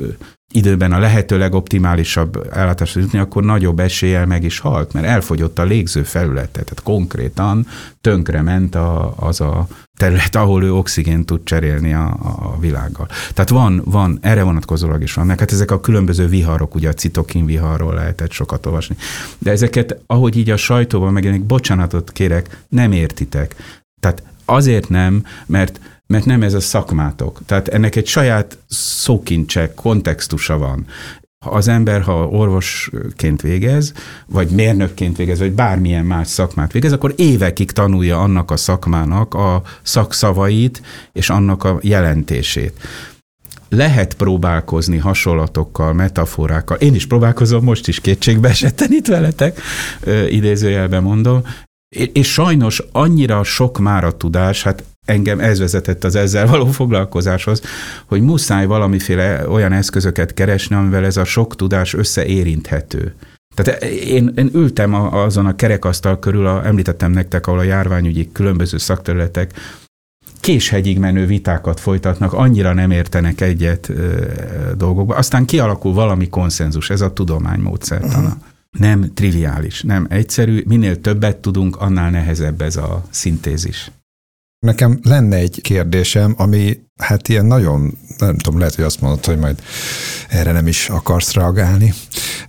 [0.54, 5.62] időben a lehető legoptimálisabb ellátásra jutni, akkor nagyobb eséllyel meg is halt, mert elfogyott a
[5.62, 7.66] légző felülete, tehát konkrétan
[8.00, 9.66] tönkre ment a, az a
[9.98, 13.08] terület, ahol ő oxigént tud cserélni a, a világgal.
[13.32, 16.94] Tehát van, van, erre vonatkozólag is van, meg hát ezek a különböző viharok, ugye a
[16.94, 18.96] citokin viharról lehetett sokat olvasni,
[19.38, 23.54] de ezeket, ahogy így a sajtóban megjelenik, bocsánatot kérek, nem értitek.
[24.00, 27.40] Tehát azért nem, mert mert nem ez a szakmátok.
[27.46, 30.86] Tehát ennek egy saját szókincse, kontextusa van.
[31.46, 33.92] Az ember, ha orvosként végez,
[34.26, 39.62] vagy mérnökként végez, vagy bármilyen más szakmát végez, akkor évekig tanulja annak a szakmának a
[39.82, 40.82] szakszavait
[41.12, 42.80] és annak a jelentését
[43.68, 46.76] lehet próbálkozni hasonlatokkal, metaforákkal.
[46.76, 49.60] Én is próbálkozom, most is kétségbe esetten itt veletek,
[50.28, 51.42] idézőjelben mondom,
[52.12, 57.62] és sajnos annyira sok már a tudás, hát engem ez vezetett az ezzel való foglalkozáshoz,
[58.06, 63.14] hogy muszáj valamiféle olyan eszközöket keresni, amivel ez a sok tudás összeérinthető.
[63.54, 68.32] Tehát én, én ültem a, azon a kerekasztal körül, a, említettem nektek, ahol a járványügyi
[68.32, 69.52] különböző szakterületek
[70.40, 74.26] késhegyig menő vitákat folytatnak, annyira nem értenek egyet ö,
[74.76, 75.14] dolgokba.
[75.14, 78.26] Aztán kialakul valami konszenzus, ez a tudomány módszertana.
[78.26, 78.42] Uh-huh.
[78.70, 83.90] Nem triviális, nem egyszerű, minél többet tudunk, annál nehezebb ez a szintézis.
[84.64, 89.38] Nekem lenne egy kérdésem, ami hát ilyen nagyon, nem tudom, lehet, hogy azt mondod, hogy
[89.38, 89.62] majd
[90.28, 91.92] erre nem is akarsz reagálni,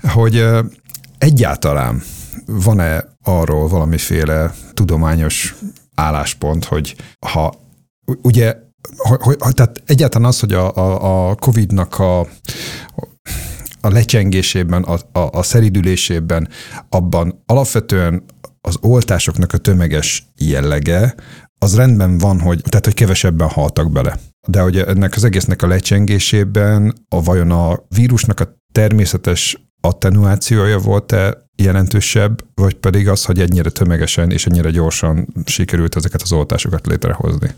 [0.01, 0.45] hogy
[1.18, 2.01] egyáltalán
[2.45, 5.55] van-e arról valamiféle tudományos
[5.95, 7.53] álláspont, hogy ha
[8.22, 8.55] ugye,
[8.97, 12.20] hogy, tehát egyáltalán az, hogy a, a, a COVID-nak a,
[13.82, 16.47] a lecsengésében, a, a, a szeridülésében,
[16.89, 18.24] abban alapvetően
[18.61, 21.16] az oltásoknak a tömeges jellege,
[21.66, 24.20] az rendben van, hogy, tehát, hogy kevesebben haltak bele.
[24.47, 31.47] De hogy ennek az egésznek a lecsengésében a vajon a vírusnak a természetes attenuációja volt-e
[31.55, 37.49] jelentősebb, vagy pedig az, hogy ennyire tömegesen és ennyire gyorsan sikerült ezeket az oltásokat létrehozni?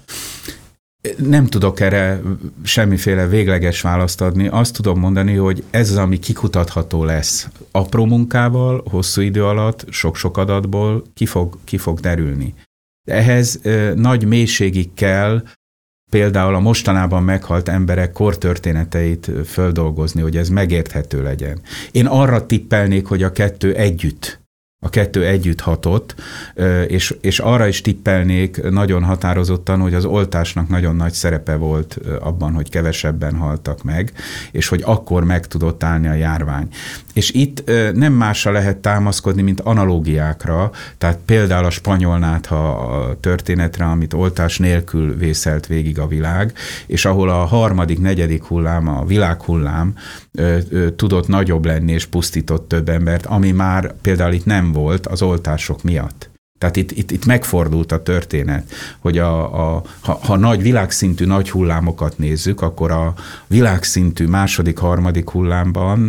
[1.17, 2.21] Nem tudok erre
[2.63, 4.47] semmiféle végleges választ adni.
[4.47, 7.47] Azt tudom mondani, hogy ez az, ami kikutatható lesz.
[7.71, 12.53] Apró munkával, hosszú idő alatt, sok-sok adatból ki fog, ki fog derülni.
[13.07, 13.61] Ehhez
[13.95, 15.43] nagy mélységig kell
[16.11, 21.61] például a mostanában meghalt emberek kortörténeteit földolgozni, hogy ez megérthető legyen.
[21.91, 24.45] Én arra tippelnék, hogy a kettő együtt
[24.79, 26.15] a kettő együtt hatott,
[26.87, 32.53] és, és arra is tippelnék nagyon határozottan, hogy az oltásnak nagyon nagy szerepe volt abban,
[32.53, 34.11] hogy kevesebben haltak meg,
[34.51, 36.67] és hogy akkor meg tudott állni a járvány.
[37.17, 37.63] És itt
[37.93, 44.57] nem másra lehet támaszkodni, mint analógiákra, tehát például a spanyolnát, ha a történetre, amit oltás
[44.57, 46.53] nélkül vészelt végig a világ,
[46.85, 49.93] és ahol a harmadik, negyedik hullám, a világhullám
[50.95, 55.83] tudott nagyobb lenni és pusztított több embert, ami már például itt nem volt az oltások
[55.83, 56.29] miatt.
[56.57, 61.49] Tehát itt, itt, itt megfordult a történet, hogy a, a, ha, ha nagy világszintű nagy
[61.49, 63.13] hullámokat nézzük, akkor a
[63.47, 65.99] világszintű második, harmadik hullámban,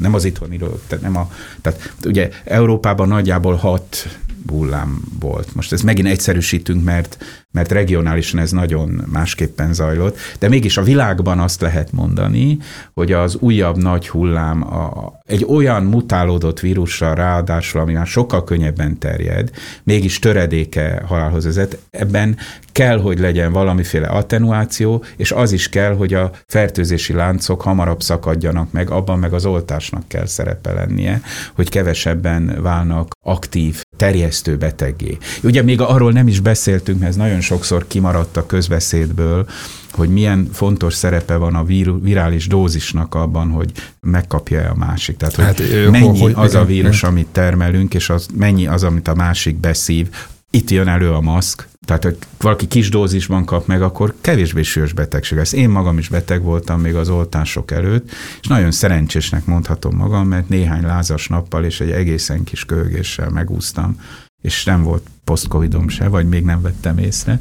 [0.00, 1.30] nem az itthoniról, tehát nem a,
[1.60, 4.08] tehát ugye Európában nagyjából hat
[4.48, 5.54] hullám volt.
[5.54, 7.18] Most ezt megint egyszerűsítünk, mert,
[7.56, 12.58] mert regionálisan ez nagyon másképpen zajlott, de mégis a világban azt lehet mondani,
[12.94, 18.98] hogy az újabb nagy hullám a, egy olyan mutálódott vírussal ráadásul, ami már sokkal könnyebben
[18.98, 19.50] terjed,
[19.82, 22.36] mégis töredéke halálhoz vezet, ebben
[22.72, 28.72] kell, hogy legyen valamiféle attenuáció, és az is kell, hogy a fertőzési láncok hamarabb szakadjanak
[28.72, 31.20] meg, abban meg az oltásnak kell szerepe lennie,
[31.54, 35.16] hogy kevesebben válnak aktív, terjesztő beteggé.
[35.42, 39.46] Ugye még arról nem is beszéltünk, mert ez nagyon sokszor kimaradt a közbeszédből,
[39.90, 45.16] hogy milyen fontos szerepe van a vir, virális dózisnak abban, hogy megkapja a másik.
[45.16, 49.08] Tehát, hogy hát, mennyi hogy, az a vírus, amit termelünk, és az, mennyi az, amit
[49.08, 50.08] a másik beszív.
[50.50, 54.92] Itt jön elő a maszk, tehát, hogy valaki kis dózisban kap meg, akkor kevésbé súlyos
[54.92, 55.52] betegség lesz.
[55.52, 60.48] Én magam is beteg voltam még az oltások előtt, és nagyon szerencsésnek mondhatom magam, mert
[60.48, 63.96] néhány lázas nappal és egy egészen kis kölgéssel megúsztam,
[64.42, 67.40] és nem volt post-covidom se, vagy még nem vettem észre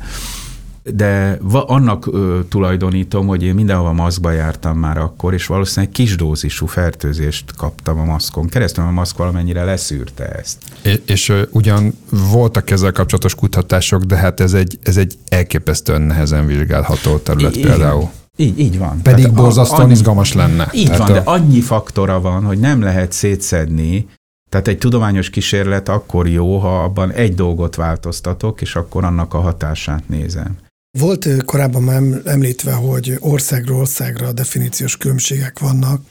[0.93, 6.15] de va, annak ö, tulajdonítom, hogy én mindenhova maszkba jártam már akkor, és valószínűleg kis
[6.15, 10.57] dózisú fertőzést kaptam a maszkon keresztül, a maszk valamennyire leszűrte ezt.
[10.81, 16.01] És, és ö, ugyan voltak ezzel kapcsolatos kutatások, de hát ez egy, ez egy elképesztően
[16.01, 17.69] nehezen vizsgálható terület Igen.
[17.69, 18.09] például.
[18.35, 19.01] Így, így van.
[19.01, 20.69] Pedig Tehát borzasztóan annyi, izgalmas lenne.
[20.73, 21.13] Így Tehát van, a...
[21.13, 24.07] de annyi faktora van, hogy nem lehet szétszedni,
[24.55, 29.39] tehát egy tudományos kísérlet akkor jó, ha abban egy dolgot változtatok, és akkor annak a
[29.39, 30.57] hatását nézem.
[30.99, 36.01] Volt korábban már említve, hogy országról országra definíciós különbségek vannak.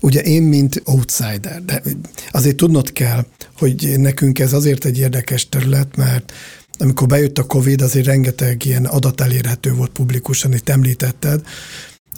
[0.00, 1.82] Ugye én, mint outsider, de
[2.30, 3.24] azért tudnod kell,
[3.58, 6.32] hogy nekünk ez azért egy érdekes terület, mert
[6.78, 11.42] amikor bejött a Covid, azért rengeteg ilyen adat elérhető volt publikusan, itt említetted,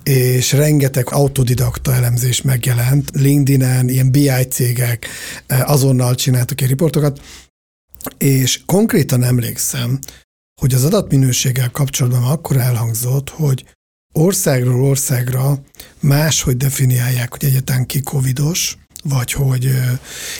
[0.02, 3.10] és rengeteg autodidakta elemzés megjelent.
[3.14, 5.06] LinkedIn-en, ilyen BI cégek
[5.46, 7.20] azonnal csináltak egy riportokat,
[8.18, 9.98] és konkrétan emlékszem,
[10.60, 13.64] hogy az adatminőséggel kapcsolatban akkor elhangzott, hogy
[14.12, 15.62] országról országra
[16.00, 19.70] máshogy definiálják, hogy egyetlen ki covidos, vagy hogy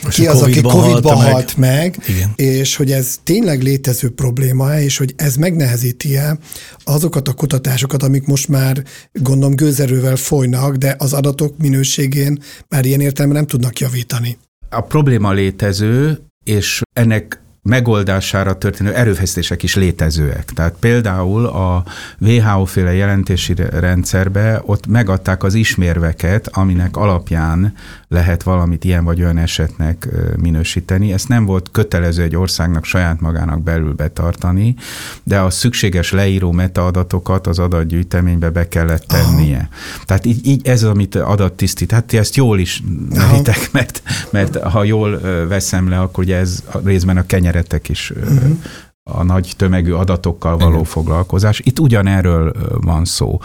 [0.02, 4.96] Most ki az, aki Covid-ban halt meg, meg és hogy ez tényleg létező probléma, és
[4.96, 6.38] hogy ez megnehezíti-e
[6.84, 13.00] azokat a kutatásokat, amik most már gondolom gőzerővel folynak, de az adatok minőségén már ilyen
[13.00, 14.38] értelemben nem tudnak javítani.
[14.68, 20.44] A probléma létező, és ennek megoldására történő erőfeszítések is létezőek.
[20.44, 21.84] Tehát például a
[22.18, 27.74] WHO-féle jelentési rendszerbe ott megadták az ismérveket, aminek alapján
[28.08, 31.12] lehet valamit ilyen vagy olyan esetnek minősíteni.
[31.12, 34.74] Ezt nem volt kötelező egy országnak saját magának belül betartani,
[35.22, 39.56] de a szükséges leíró metaadatokat az adatgyűjteménybe be kellett tennie.
[39.56, 40.04] Aha.
[40.04, 42.82] Tehát így, így ez, amit adattisztít, hát ti ezt jól is
[43.14, 48.58] meritek, mert, mert ha jól veszem le, akkor ugye ez részben a kenyeretek is uh-huh
[49.10, 50.84] a nagy tömegű adatokkal való Igen.
[50.84, 51.60] foglalkozás.
[51.64, 53.38] Itt ugyanerről van szó.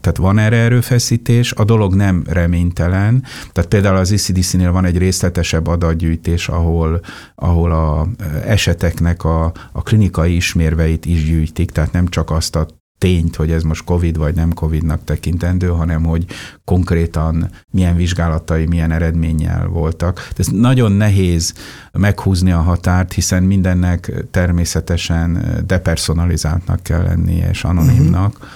[0.00, 3.24] Tehát van erre erőfeszítés, a dolog nem reménytelen.
[3.52, 7.00] Tehát például az ICDC-nél van egy részletesebb adatgyűjtés, ahol,
[7.34, 8.08] ahol a
[8.44, 12.66] eseteknek a, a klinikai ismérveit is gyűjtik, tehát nem csak azt a
[13.00, 16.24] tényt, hogy ez most COVID vagy nem COVID-nak tekintendő, hanem hogy
[16.64, 20.28] konkrétan milyen vizsgálatai, milyen eredménnyel voltak.
[20.36, 21.54] Ez nagyon nehéz
[21.92, 28.32] meghúzni a határt, hiszen mindennek természetesen depersonalizáltnak kell lennie és anonimnak.
[28.34, 28.48] Uh-huh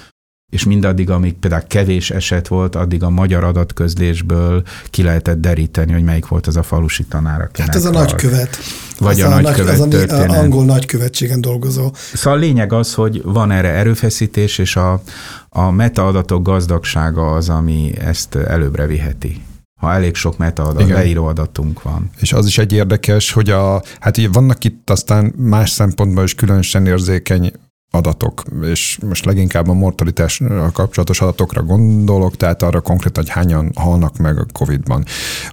[0.52, 6.02] és mindaddig, amíg például kevés eset volt, addig a magyar adatközlésből ki lehetett deríteni, hogy
[6.02, 8.58] melyik volt az a falusi tanár, Hát ez a nagykövet.
[8.98, 10.30] Vagy az a, a nagykövet nagy, történet.
[10.30, 11.90] Az angol nagykövetségen dolgozó.
[11.94, 15.02] Szóval a lényeg az, hogy van erre erőfeszítés, és a,
[15.48, 19.42] a metaadatok gazdagsága az, ami ezt előbbre viheti
[19.80, 22.10] ha elég sok metaadat, leíró adatunk van.
[22.20, 26.34] És az is egy érdekes, hogy a, hát ugye vannak itt aztán más szempontból is
[26.34, 27.52] különösen érzékeny
[27.94, 30.42] adatok, és most leginkább a mortalitás
[30.72, 35.04] kapcsolatos adatokra gondolok, tehát arra konkrétan, hogy hányan halnak meg a COVID-ban.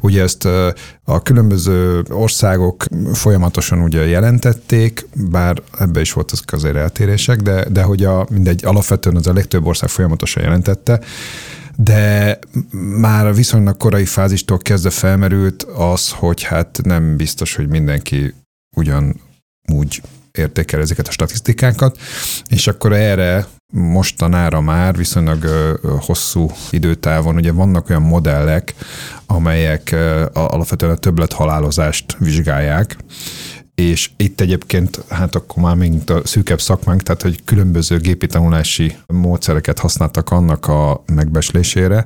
[0.01, 0.47] Ugye ezt
[1.03, 7.83] a különböző országok folyamatosan ugye jelentették, bár ebbe is volt az azért eltérések, de, de
[7.83, 10.99] hogy a, mindegy, alapvetően az a legtöbb ország folyamatosan jelentette,
[11.75, 12.39] de
[12.99, 18.33] már viszonylag korai fázistól kezdve felmerült az, hogy hát nem biztos, hogy mindenki
[18.75, 19.21] ugyan
[19.71, 20.01] úgy
[20.31, 21.97] értékel ezeket a statisztikákat,
[22.47, 25.45] és akkor erre mostanára már viszonylag
[25.99, 28.75] hosszú időtávon ugye vannak olyan modellek,
[29.25, 29.95] amelyek
[30.33, 32.97] alapvetően a többlet halálozást vizsgálják,
[33.75, 38.95] és itt egyébként, hát akkor már még a szűkebb szakmánk, tehát hogy különböző gépi tanulási
[39.07, 42.05] módszereket használtak annak a megbeslésére,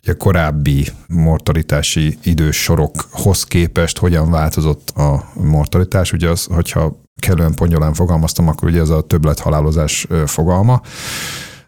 [0.00, 6.12] hogy a korábbi mortalitási idősorokhoz képest hogyan változott a mortalitás.
[6.12, 10.80] Ugye az, hogyha kellően pongyolán fogalmaztam, akkor ugye ez a többlethalálozás fogalma,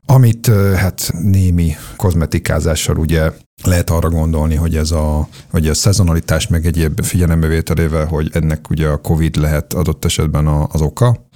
[0.07, 0.47] amit
[0.77, 3.31] hát némi kozmetikázással ugye
[3.63, 8.89] lehet arra gondolni, hogy ez a, hogy a szezonalitás meg egyéb figyelembevételével, hogy ennek ugye
[8.89, 11.27] a COVID lehet adott esetben az oka,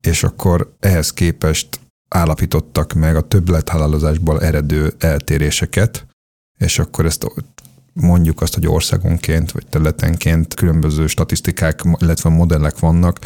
[0.00, 6.06] és akkor ehhez képest állapítottak meg a többlethalálozásból eredő eltéréseket,
[6.58, 7.26] és akkor ezt
[7.92, 13.18] mondjuk azt, hogy országonként vagy területenként különböző statisztikák, illetve modellek vannak,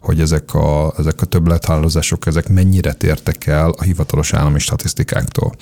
[0.00, 5.54] hogy ezek a, ezek a többlethalálozások, ezek mennyire tértek el a hivatalos állami statisztikáktól.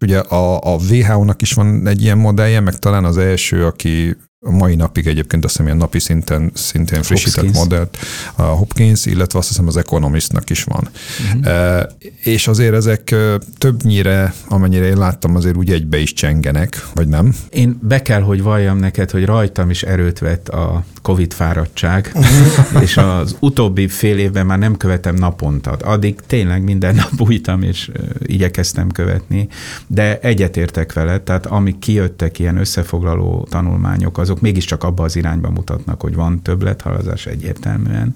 [0.00, 4.50] Ugye a, a WHO-nak is van egy ilyen modellje, meg talán az első, aki a
[4.50, 7.58] mai napig egyébként azt hiszem ilyen napi szinten szintén frissített Hopkins.
[7.58, 7.98] modellt,
[8.34, 10.88] a Hopkins, illetve azt hiszem az Economistnak is van.
[11.26, 11.46] Uh-huh.
[11.46, 11.88] E,
[12.22, 13.14] és azért ezek
[13.58, 17.34] többnyire, amennyire én láttam, azért úgy egybe is csengenek, vagy nem?
[17.50, 22.12] Én be kell, hogy valljam neked, hogy rajtam is erőt vett a Covid fáradtság,
[22.84, 25.70] és az utóbbi fél évben már nem követem naponta.
[25.70, 27.90] Addig tényleg minden nap újtam, és
[28.22, 29.48] igyekeztem követni,
[29.86, 36.00] de egyetértek vele, tehát amik kijöttek ilyen összefoglaló tanulmányok, azok mégiscsak abba az irányba mutatnak,
[36.00, 38.14] hogy van többlethalazás egyértelműen.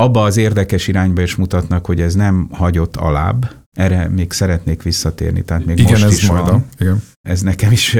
[0.00, 5.42] Abba az érdekes irányba is mutatnak, hogy ez nem hagyott alább, erre még szeretnék visszatérni,
[5.42, 6.54] tehát még igen, most ez is majd van.
[6.54, 7.02] A, igen.
[7.22, 7.94] Ez nekem is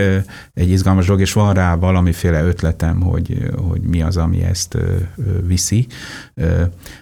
[0.54, 4.76] egy izgalmas dolog, és van rá valamiféle ötletem, hogy, hogy mi az, ami ezt
[5.46, 5.86] viszi.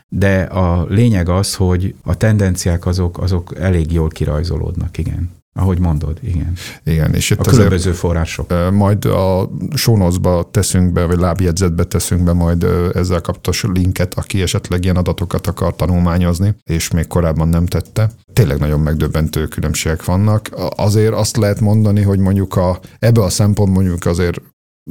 [0.08, 5.30] De a lényeg az, hogy a tendenciák azok, azok elég jól kirajzolódnak, igen.
[5.58, 6.52] Ahogy mondod, igen.
[6.84, 8.54] Igen, és itt a különböző források.
[8.72, 14.84] Majd a sónozba teszünk be, vagy lábjegyzetbe teszünk be majd ezzel kapcsolatos linket, aki esetleg
[14.84, 18.10] ilyen adatokat akar tanulmányozni, és még korábban nem tette.
[18.32, 20.48] Tényleg nagyon megdöbbentő különbségek vannak.
[20.76, 24.40] Azért azt lehet mondani, hogy mondjuk a, ebbe a szempont mondjuk azért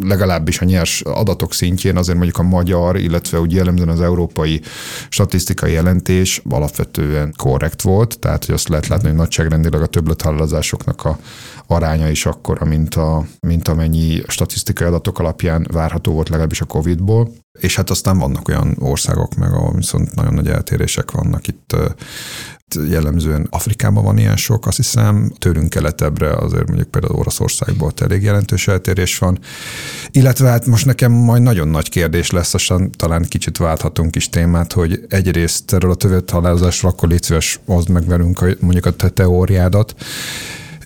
[0.01, 4.61] legalábbis a nyers adatok szintjén azért mondjuk a magyar, illetve úgy jellemzően az európai
[5.09, 11.17] statisztikai jelentés alapvetően korrekt volt, tehát hogy azt lehet látni, hogy nagyságrendileg a többlethalálazásoknak a
[11.67, 17.31] aránya is akkora, mint, a, mint amennyi statisztikai adatok alapján várható volt legalábbis a Covid-ból.
[17.59, 21.47] És hát aztán vannak olyan országok meg, ahol viszont nagyon nagy eltérések vannak.
[21.47, 21.75] Itt
[22.89, 28.67] jellemzően Afrikában van ilyen sok, azt hiszem, tőlünk keletebbre azért mondjuk például Oroszországból elég jelentős
[28.67, 29.39] eltérés van.
[30.11, 34.73] Illetve hát most nekem majd nagyon nagy kérdés lesz, aztán talán kicsit válthatunk is témát,
[34.73, 38.91] hogy egyrészt erről a tövet halálozásról akkor légy szíves, hozd meg velünk a, mondjuk a
[38.91, 39.95] te teóriádat,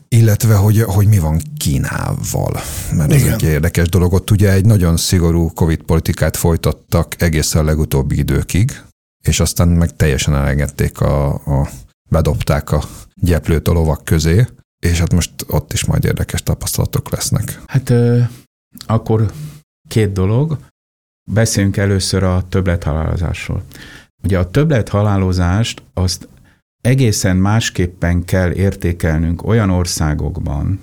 [0.07, 2.61] illetve hogy, hogy mi van Kínával,
[2.95, 3.27] mert Igen.
[3.27, 4.13] ez egy érdekes dolog.
[4.13, 8.81] Ott ugye egy nagyon szigorú Covid politikát folytattak egészen a legutóbbi időkig,
[9.21, 11.69] és aztán meg teljesen elengedték a, a
[12.09, 12.83] bedobták a
[13.15, 14.45] gyeplőt a lovak közé,
[14.79, 17.61] és hát most ott is majd érdekes tapasztalatok lesznek.
[17.67, 18.21] Hát ö,
[18.85, 19.31] akkor
[19.87, 20.57] két dolog.
[21.31, 23.63] Beszéljünk először a többlethalálozásról.
[24.23, 26.27] Ugye a többlethalálozást azt
[26.81, 30.79] egészen másképpen kell értékelnünk olyan országokban,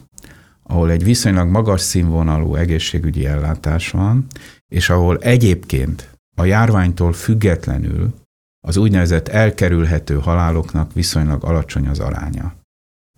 [0.63, 4.27] ahol egy viszonylag magas színvonalú egészségügyi ellátás van,
[4.69, 8.15] és ahol egyébként a járványtól függetlenül
[8.61, 12.55] az úgynevezett elkerülhető haláloknak viszonylag alacsony az aránya.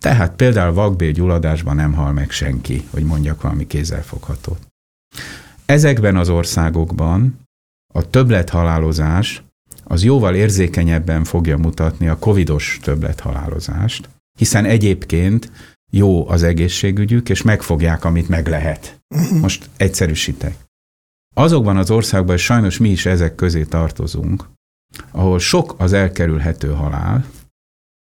[0.01, 4.67] Tehát például vakbélgyulladásban nem hal meg senki, hogy mondjak valami kézzelfoghatót.
[5.65, 7.39] Ezekben az országokban
[7.93, 9.43] a többlethalálozás
[9.83, 15.51] az jóval érzékenyebben fogja mutatni a covidos többlethalálozást, hiszen egyébként
[15.91, 19.01] jó az egészségügyük, és megfogják, amit meg lehet.
[19.41, 20.55] Most egyszerűsítek.
[21.35, 24.49] Azokban az országban, és sajnos mi is ezek közé tartozunk,
[25.11, 27.25] ahol sok az elkerülhető halál,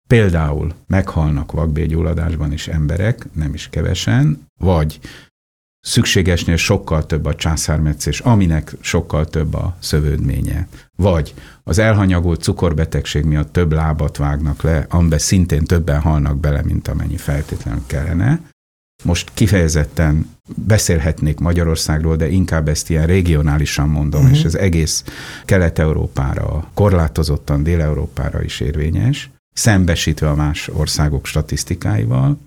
[0.07, 4.99] például meghalnak vakbélgyulladásban is emberek, nem is kevesen, vagy
[5.80, 10.67] szükségesnél sokkal több a császármetszés, aminek sokkal több a szövődménye.
[10.95, 16.88] Vagy az elhanyagolt cukorbetegség miatt több lábat vágnak le, amiben szintén többen halnak bele, mint
[16.88, 18.41] amennyi feltétlenül kellene.
[19.04, 24.38] Most kifejezetten beszélhetnék Magyarországról, de inkább ezt ilyen regionálisan mondom, uh-huh.
[24.38, 25.04] és ez egész
[25.45, 32.39] Kelet-Európára, korlátozottan Dél-Európára is érvényes, szembesítve a más országok statisztikáival.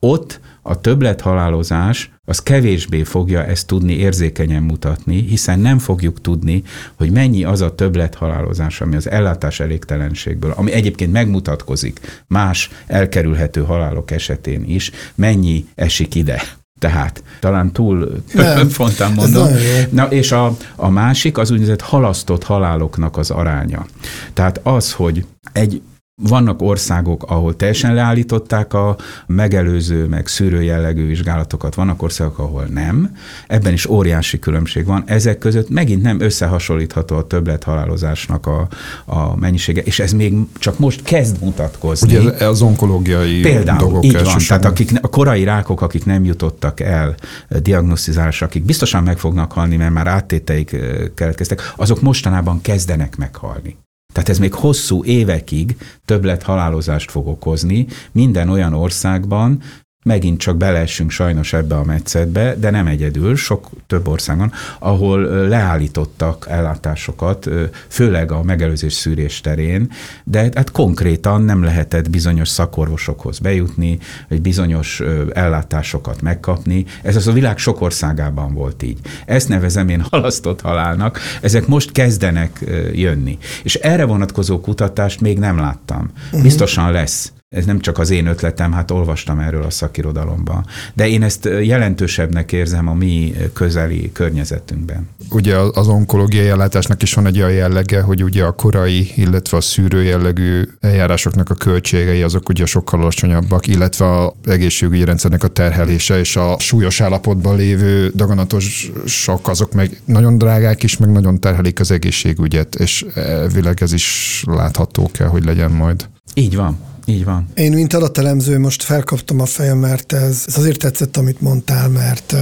[0.00, 6.62] Ott a többlethalálozás az kevésbé fogja ezt tudni érzékenyen mutatni, hiszen nem fogjuk tudni,
[6.94, 14.10] hogy mennyi az a többlethalálozás, ami az ellátás elégtelenségből, ami egyébként megmutatkozik más elkerülhető halálok
[14.10, 16.42] esetén is, mennyi esik ide.
[16.78, 18.22] Tehát talán túl
[18.70, 19.48] fontán mondom.
[19.90, 23.86] Na, és a, a másik az úgynevezett halasztott haláloknak az aránya.
[24.32, 25.82] Tehát az, hogy egy
[26.20, 28.96] Vannak országok, ahol teljesen leállították a
[29.26, 33.16] megelőző, meg szűrő jellegű vizsgálatokat, vannak országok, ahol nem.
[33.46, 35.02] Ebben is óriási különbség van.
[35.06, 38.68] Ezek között megint nem összehasonlítható a többlet halálozásnak a,
[39.04, 42.16] a mennyisége, és ez még csak most kezd mutatkozni.
[42.16, 46.80] Ugye az onkológiai Például, dolgok így van, tehát akik, a korai rákok, akik nem jutottak
[46.80, 47.14] el
[47.48, 50.76] diagnosztizálásra, akik biztosan meg fognak halni, mert már áttéteik
[51.14, 53.76] keletkeztek, azok mostanában kezdenek meghalni.
[54.12, 59.62] Tehát ez még hosszú évekig többlet halálozást fog okozni minden olyan országban,
[60.02, 66.46] megint csak beleessünk sajnos ebbe a metszetbe, de nem egyedül, sok több országon, ahol leállítottak
[66.48, 67.48] ellátásokat,
[67.88, 69.90] főleg a megelőzés szűrés terén,
[70.24, 73.98] de hát konkrétan nem lehetett bizonyos szakorvosokhoz bejutni,
[74.28, 76.84] vagy bizonyos ellátásokat megkapni.
[77.02, 78.98] Ez az a világ sok országában volt így.
[79.26, 81.18] Ezt nevezem én halasztott halálnak.
[81.40, 83.38] Ezek most kezdenek jönni.
[83.62, 86.10] És erre vonatkozó kutatást még nem láttam.
[86.32, 86.42] Mhm.
[86.42, 90.66] Biztosan lesz ez nem csak az én ötletem, hát olvastam erről a szakirodalomban.
[90.94, 95.08] De én ezt jelentősebbnek érzem a mi közeli környezetünkben.
[95.30, 99.60] Ugye az onkológiai ellátásnak is van egy olyan jellege, hogy ugye a korai, illetve a
[99.60, 106.18] szűrő jellegű eljárásoknak a költségei azok ugye sokkal alacsonyabbak, illetve a egészségügyi rendszernek a terhelése
[106.18, 111.80] és a súlyos állapotban lévő daganatos sok azok meg nagyon drágák is, meg nagyon terhelik
[111.80, 116.08] az egészségügyet, és elvileg ez is látható kell, hogy legyen majd.
[116.34, 116.90] Így van.
[117.04, 117.48] Így van.
[117.54, 122.36] Én, mint adatelemző, most felkaptam a fejem, mert ez, ez azért tetszett, amit mondtál, mert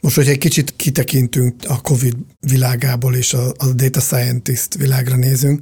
[0.00, 5.60] most, hogy egy kicsit kitekintünk a COVID világából és a, a data scientist világra nézünk,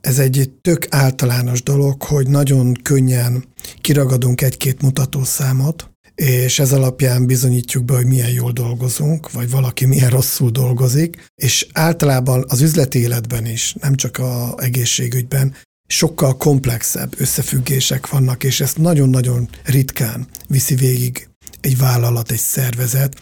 [0.00, 3.44] ez egy tök általános dolog, hogy nagyon könnyen
[3.80, 10.10] kiragadunk egy-két mutatószámot, és ez alapján bizonyítjuk be, hogy milyen jól dolgozunk, vagy valaki milyen
[10.10, 15.54] rosszul dolgozik, és általában az üzleti életben is, nem csak a egészségügyben,
[15.88, 21.28] sokkal komplexebb összefüggések vannak, és ezt nagyon-nagyon ritkán viszi végig
[21.60, 23.16] egy vállalat, egy szervezet.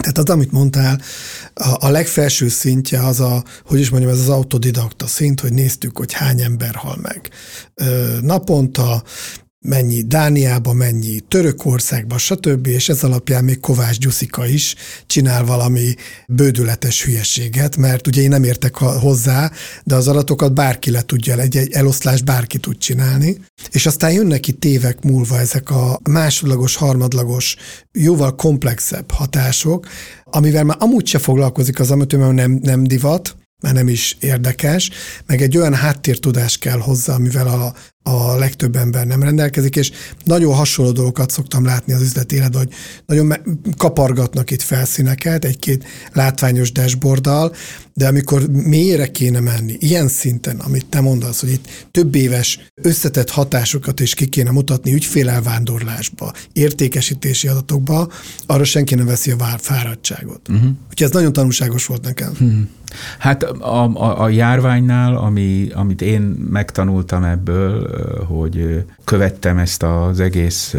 [0.00, 1.00] Tehát az, amit mondtál,
[1.54, 5.96] a, a legfelső szintje az a, hogy is mondjam, ez az autodidakta szint, hogy néztük,
[5.96, 7.30] hogy hány ember hal meg.
[8.20, 9.02] Naponta
[9.60, 14.74] mennyi Dániába, mennyi Törökországba, stb., és ez alapján még Kovács Gyuszika is
[15.06, 15.94] csinál valami
[16.28, 19.50] bődületes hülyeséget, mert ugye én nem értek hozzá,
[19.84, 23.36] de az adatokat bárki le tudja, egy, egy eloszlás bárki tud csinálni,
[23.70, 27.56] és aztán jönnek itt évek múlva ezek a másodlagos, harmadlagos,
[27.92, 29.86] jóval komplexebb hatások,
[30.24, 34.90] amivel már amúgy se foglalkozik az amatőr, mert nem, nem divat, mert nem is érdekes,
[35.26, 39.90] meg egy olyan háttértudás kell hozzá, amivel a, a legtöbb ember nem rendelkezik, és
[40.24, 42.74] nagyon hasonló dolgokat szoktam látni az üzleti életben, hogy
[43.06, 43.36] nagyon
[43.76, 47.54] kapargatnak itt felszíneket egy-két látványos dashboarddal,
[47.94, 53.30] de amikor mélyre kéne menni, ilyen szinten, amit te mondasz, hogy itt több éves összetett
[53.30, 58.08] hatásokat is ki kéne mutatni ügyfélelvándorlásba, értékesítési adatokba,
[58.46, 60.48] arra senki nem veszi a fáradtságot.
[60.48, 60.70] Uh-huh.
[60.90, 62.30] Úgyhogy ez nagyon tanulságos volt nekem.
[62.30, 62.58] Uh-huh.
[63.18, 66.20] Hát a, a, a járványnál, ami, amit én
[66.50, 67.89] megtanultam ebből,
[68.26, 70.74] hogy követtem ezt az egész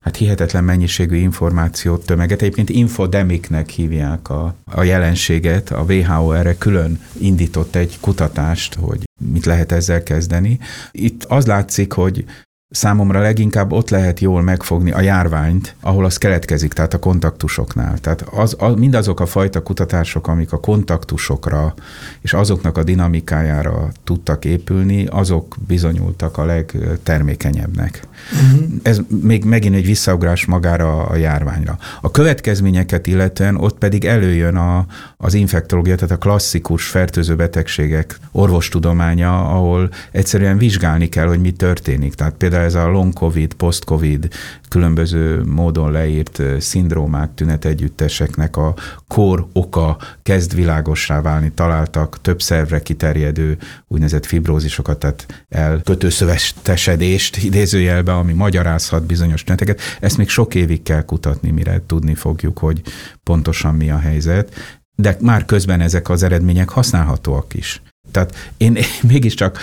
[0.00, 2.42] hát hihetetlen mennyiségű információt, tömeget.
[2.42, 5.70] Egyébként infodemiknek hívják a, a jelenséget.
[5.70, 10.58] A WHO erre külön indított egy kutatást, hogy mit lehet ezzel kezdeni.
[10.90, 12.24] Itt az látszik, hogy
[12.70, 17.98] Számomra leginkább ott lehet jól megfogni a járványt, ahol az keletkezik, tehát a kontaktusoknál.
[17.98, 21.74] Tehát az, az, mindazok a fajta kutatások, amik a kontaktusokra
[22.20, 28.02] és azoknak a dinamikájára tudtak épülni, azok bizonyultak a legtermékenyebbnek.
[28.32, 28.68] Uh-huh.
[28.82, 31.78] Ez még megint egy visszaugrás magára a járványra.
[32.00, 39.50] A következményeket illetően ott pedig előjön a, az infektológia, tehát a klasszikus fertőző betegségek orvostudománya,
[39.50, 42.14] ahol egyszerűen vizsgálni kell, hogy mi történik.
[42.14, 44.28] Tehát például ez a long covid, post covid
[44.68, 48.74] különböző módon leírt szindrómák, tünetegyütteseknek a
[49.06, 51.52] kor oka kezd világossá válni.
[51.54, 59.80] Találtak több szervre kiterjedő úgynevezett fibrózisokat, tehát elkötőszövetesedést idézőjelbe, ami magyarázhat bizonyos tüneteket.
[60.00, 62.82] Ezt még sok évig kell kutatni, mire tudni fogjuk, hogy
[63.22, 64.54] pontosan mi a helyzet.
[64.94, 67.82] De már közben ezek az eredmények használhatóak is.
[68.10, 69.58] Tehát én mégiscsak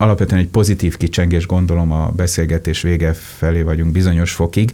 [0.00, 4.72] alapvetően egy pozitív kicsengés gondolom a beszélgetés vége felé vagyunk bizonyos fokig,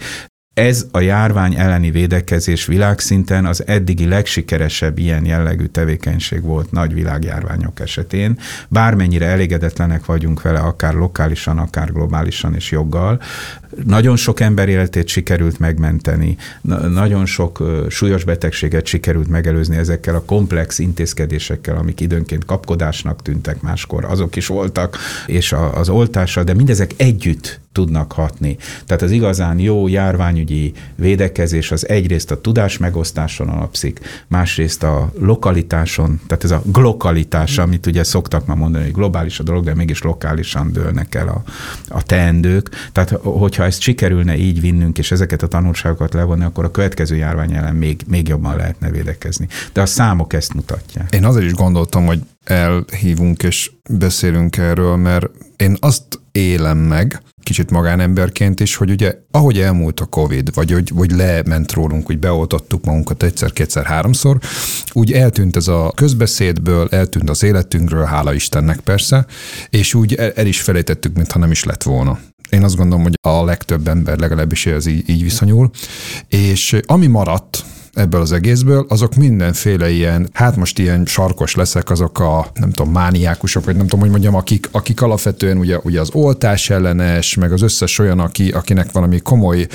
[0.57, 7.81] ez a járvány elleni védekezés világszinten az eddigi legsikeresebb ilyen jellegű tevékenység volt nagy világjárványok
[7.81, 8.39] esetén.
[8.69, 13.21] Bármennyire elégedetlenek vagyunk vele, akár lokálisan, akár globálisan és joggal,
[13.85, 16.37] nagyon sok ember életét sikerült megmenteni,
[16.89, 24.05] nagyon sok súlyos betegséget sikerült megelőzni ezekkel a komplex intézkedésekkel, amik időnként kapkodásnak tűntek máskor,
[24.05, 28.57] azok is voltak, és az oltással, de mindezek együtt tudnak hatni.
[28.87, 36.21] Tehát az igazán jó járványügyi védekezés az egyrészt a tudás megosztáson alapszik, másrészt a lokalitáson,
[36.27, 40.03] tehát ez a glokalitás, amit ugye szoktak ma mondani, hogy globális a dolog, de mégis
[40.03, 41.43] lokálisan dőlnek el a,
[41.89, 42.71] a teendők.
[42.93, 47.53] Tehát hogyha ezt sikerülne így vinnünk, és ezeket a tanulságokat levonni, akkor a következő járvány
[47.53, 49.49] ellen még, még jobban lehetne védekezni.
[49.73, 51.15] De a számok ezt mutatják.
[51.15, 57.71] Én azért is gondoltam, hogy elhívunk és beszélünk erről, mert én azt élem meg, kicsit
[57.71, 62.85] magánemberként is, hogy ugye ahogy elmúlt a Covid, vagy hogy, hogy lement rólunk, hogy beoltottuk
[62.85, 64.39] magunkat egyszer, kétszer, háromszor,
[64.93, 69.27] úgy eltűnt ez a közbeszédből, eltűnt az életünkről, hála Istennek persze,
[69.71, 72.19] és úgy el, el is felejtettük, mintha nem is lett volna.
[72.51, 75.71] Én azt gondolom, hogy a legtöbb ember legalábbis ez így, így viszonyul.
[76.29, 77.65] És ami maradt,
[77.97, 82.93] ebből az egészből, azok mindenféle ilyen, hát most ilyen sarkos leszek, azok a, nem tudom,
[82.93, 87.53] mániákusok, vagy nem tudom, hogy mondjam, akik, akik alapvetően ugye, ugye az oltás ellenes, meg
[87.53, 89.67] az összes olyan, aki, akinek valami komoly,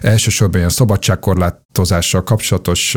[0.00, 2.96] elsősorban ilyen szabadságkorlátozással kapcsolatos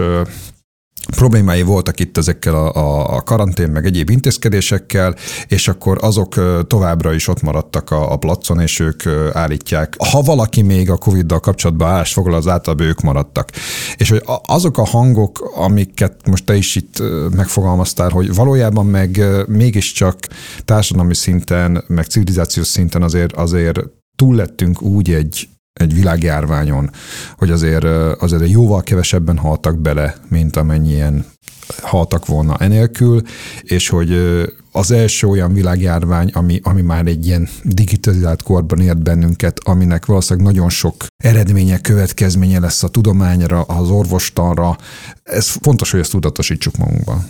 [1.16, 5.16] problémái voltak itt ezekkel a, a karantén meg egyéb intézkedésekkel,
[5.48, 6.36] és akkor azok
[6.68, 9.96] továbbra is ott maradtak a, a placon, és ők állítják.
[10.12, 13.50] Ha valaki még a Covid-dal kapcsolatban állást foglal, az általában ők maradtak.
[13.98, 17.04] És hogy azok a hangok, amiket most te is itt
[17.36, 20.20] megfogalmaztál, hogy valójában meg mégiscsak
[20.66, 23.80] társadalmi szinten, meg civilizációs szinten azért, azért
[24.16, 25.48] túl lettünk úgy egy,
[25.82, 26.90] egy világjárványon,
[27.38, 27.84] hogy azért,
[28.22, 31.26] azért jóval kevesebben haltak bele, mint amennyien
[31.82, 33.22] haltak volna enélkül,
[33.62, 34.18] és hogy
[34.72, 40.54] az első olyan világjárvány, ami, ami már egy ilyen digitalizált korban ért bennünket, aminek valószínűleg
[40.54, 44.78] nagyon sok eredménye, következménye lesz a tudományra, az orvostanra.
[45.24, 47.28] Ez fontos, hogy ezt tudatosítsuk magunkban.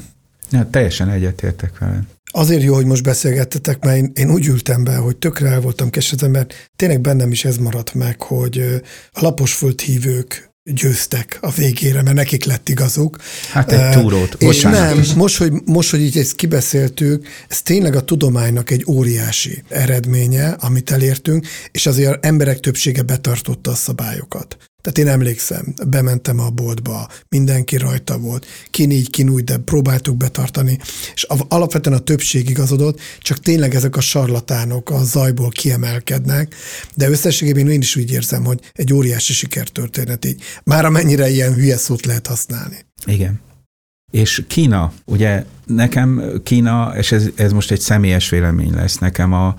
[0.52, 2.04] Ja, teljesen egyetértek veled.
[2.32, 5.90] Azért jó, hogy most beszélgettetek, mert én, én úgy ültem be, hogy tökre el voltam
[5.90, 12.02] kesedve, mert tényleg bennem is ez maradt meg, hogy a laposföld hívők győztek a végére,
[12.02, 13.18] mert nekik lett igazuk.
[13.52, 14.80] Hát egy túrót, És bocsánat.
[14.80, 20.50] nem, most hogy, most, hogy így ezt kibeszéltük, ez tényleg a tudománynak egy óriási eredménye,
[20.50, 24.58] amit elértünk, és azért emberek többsége betartotta a szabályokat.
[24.82, 30.18] Tehát én emlékszem, bementem a boltba, mindenki rajta volt, kin így, kin úgy, de próbáltuk
[30.18, 30.78] betartani,
[31.14, 36.56] és alapvetően a többség igazodott, csak tényleg ezek a sarlatánok a zajból kiemelkednek,
[36.96, 40.42] de összességében én is úgy érzem, hogy egy óriási sikertörténet így.
[40.64, 42.86] Már amennyire ilyen hülye szót lehet használni.
[43.06, 43.40] Igen.
[44.12, 49.56] És Kína, ugye nekem Kína, és ez, ez most egy személyes vélemény lesz, nekem a,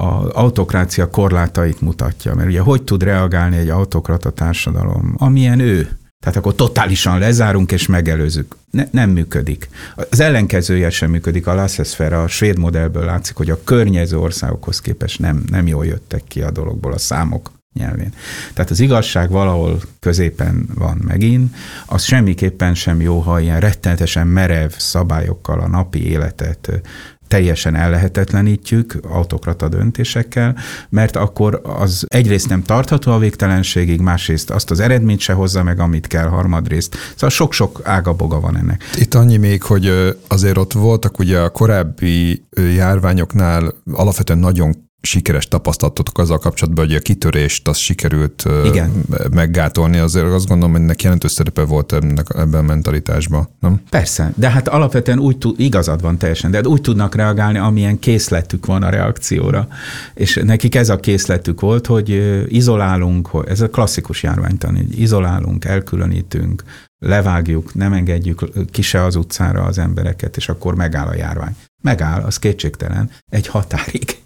[0.00, 2.34] az autokrácia korlátait mutatja.
[2.34, 5.98] Mert ugye hogy tud reagálni egy autokrata társadalom, amilyen ő?
[6.20, 8.56] Tehát akkor totálisan lezárunk és megelőzük.
[8.70, 9.68] Ne, nem működik.
[10.10, 11.46] Az ellenkezője sem működik.
[11.46, 16.22] A Lassesfera, a svéd modellből látszik, hogy a környező országokhoz képest nem, nem jól jöttek
[16.28, 18.12] ki a dologból a számok nyelvén.
[18.54, 21.54] Tehát az igazság valahol középen van megint,
[21.86, 26.80] az semmiképpen sem jó, ha ilyen rettenetesen merev szabályokkal a napi életet
[27.28, 30.56] teljesen ellehetetlenítjük autokrata döntésekkel,
[30.88, 35.80] mert akkor az egyrészt nem tartható a végtelenségig, másrészt azt az eredményt se hozza meg,
[35.80, 36.96] amit kell harmadrészt.
[37.14, 38.82] Szóval sok-sok ágaboga van ennek.
[38.96, 46.18] Itt annyi még, hogy azért ott voltak ugye a korábbi járványoknál alapvetően nagyon sikeres tapasztalatotok
[46.18, 49.04] azzal kapcsolatban, hogy a kitörést az sikerült Igen.
[49.30, 53.80] meggátolni, azért azt gondolom, hogy ennek jelentős szerepe volt ennek, ebben a mentalitásban, nem?
[53.90, 57.98] Persze, de hát alapvetően úgy tud, igazad van teljesen, de hát úgy tudnak reagálni, amilyen
[57.98, 59.68] készletük van a reakcióra.
[60.14, 66.62] És nekik ez a készletük volt, hogy izolálunk, ez a klasszikus járványtan, hogy izolálunk, elkülönítünk,
[66.98, 71.56] levágjuk, nem engedjük ki se az utcára az embereket, és akkor megáll a járvány.
[71.82, 74.16] Megáll, az kétségtelen, egy határig.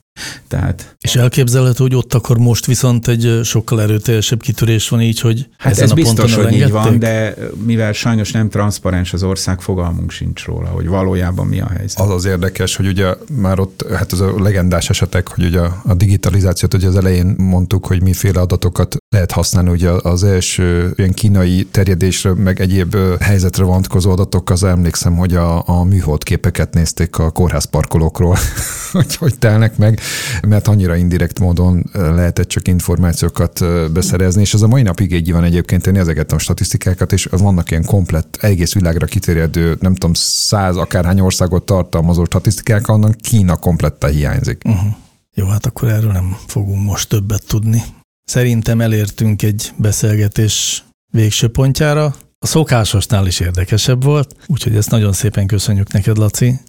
[0.49, 5.49] Tehát, és elképzelhető, hogy ott akkor most viszont egy sokkal erőteljesebb kitörés van így, hogy
[5.59, 7.35] Hát ezen ez a biztos, hogy így van, de
[7.65, 12.01] mivel sajnos nem transzparens az ország, fogalmunk sincs róla, hogy valójában mi a helyzet.
[12.01, 15.95] Az az érdekes, hogy ugye már ott, hát ez a legendás esetek, hogy ugye a
[15.95, 19.71] digitalizációt, hogy az elején mondtuk, hogy miféle adatokat lehet használni.
[19.71, 25.69] Ugye az első ilyen kínai terjedésre, meg egyéb helyzetre vonatkozó adatok, az emlékszem, hogy a,
[25.69, 28.37] a műhold képeket nézték a kórházparkolókról,
[28.93, 30.01] hogy hogy telnek meg,
[30.49, 35.45] mert annyira indirekt módon lehetett csak információkat beszerezni, és ez a mai napig így van
[35.45, 40.77] egyébként, én ezeket a statisztikákat, és vannak ilyen komplett, egész világra kiterjedő, nem tudom, száz
[40.77, 44.63] akárhány országot tartalmazó statisztikák, annak Kína kompletta hiányzik.
[44.65, 44.93] Uh-huh.
[45.35, 47.83] Jó, hát akkor erről nem fogunk most többet tudni.
[48.25, 52.15] Szerintem elértünk egy beszélgetés végső pontjára.
[52.39, 56.61] A szokásosnál is érdekesebb volt, úgyhogy ezt nagyon szépen köszönjük neked, Laci,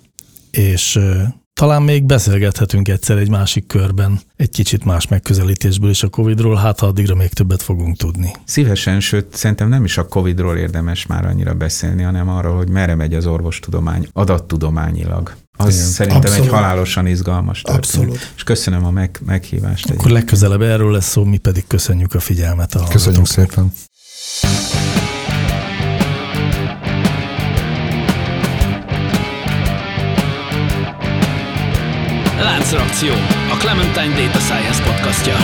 [0.51, 0.99] és
[1.53, 6.79] talán még beszélgethetünk egyszer egy másik körben, egy kicsit más megközelítésből is a Covid-ról, hát
[6.79, 8.31] ha addigra még többet fogunk tudni.
[8.45, 12.95] Szívesen, sőt, szerintem nem is a Covid-ról érdemes már annyira beszélni, hanem arról, hogy merre
[12.95, 15.35] megy az orvostudomány adattudományilag.
[15.57, 15.87] Az Igen.
[15.87, 16.45] szerintem Abszolút.
[16.45, 17.85] egy halálosan izgalmas történet.
[17.85, 18.31] Abszolút.
[18.35, 19.89] És köszönöm a meg, meghívást.
[19.89, 22.75] Akkor legközelebb erről lesz szó, mi pedig köszönjük a figyelmet.
[22.75, 23.71] A Köszönjük szépen.
[32.39, 33.11] Láncreakció,
[33.51, 35.35] a Clementine Data Science podcastja.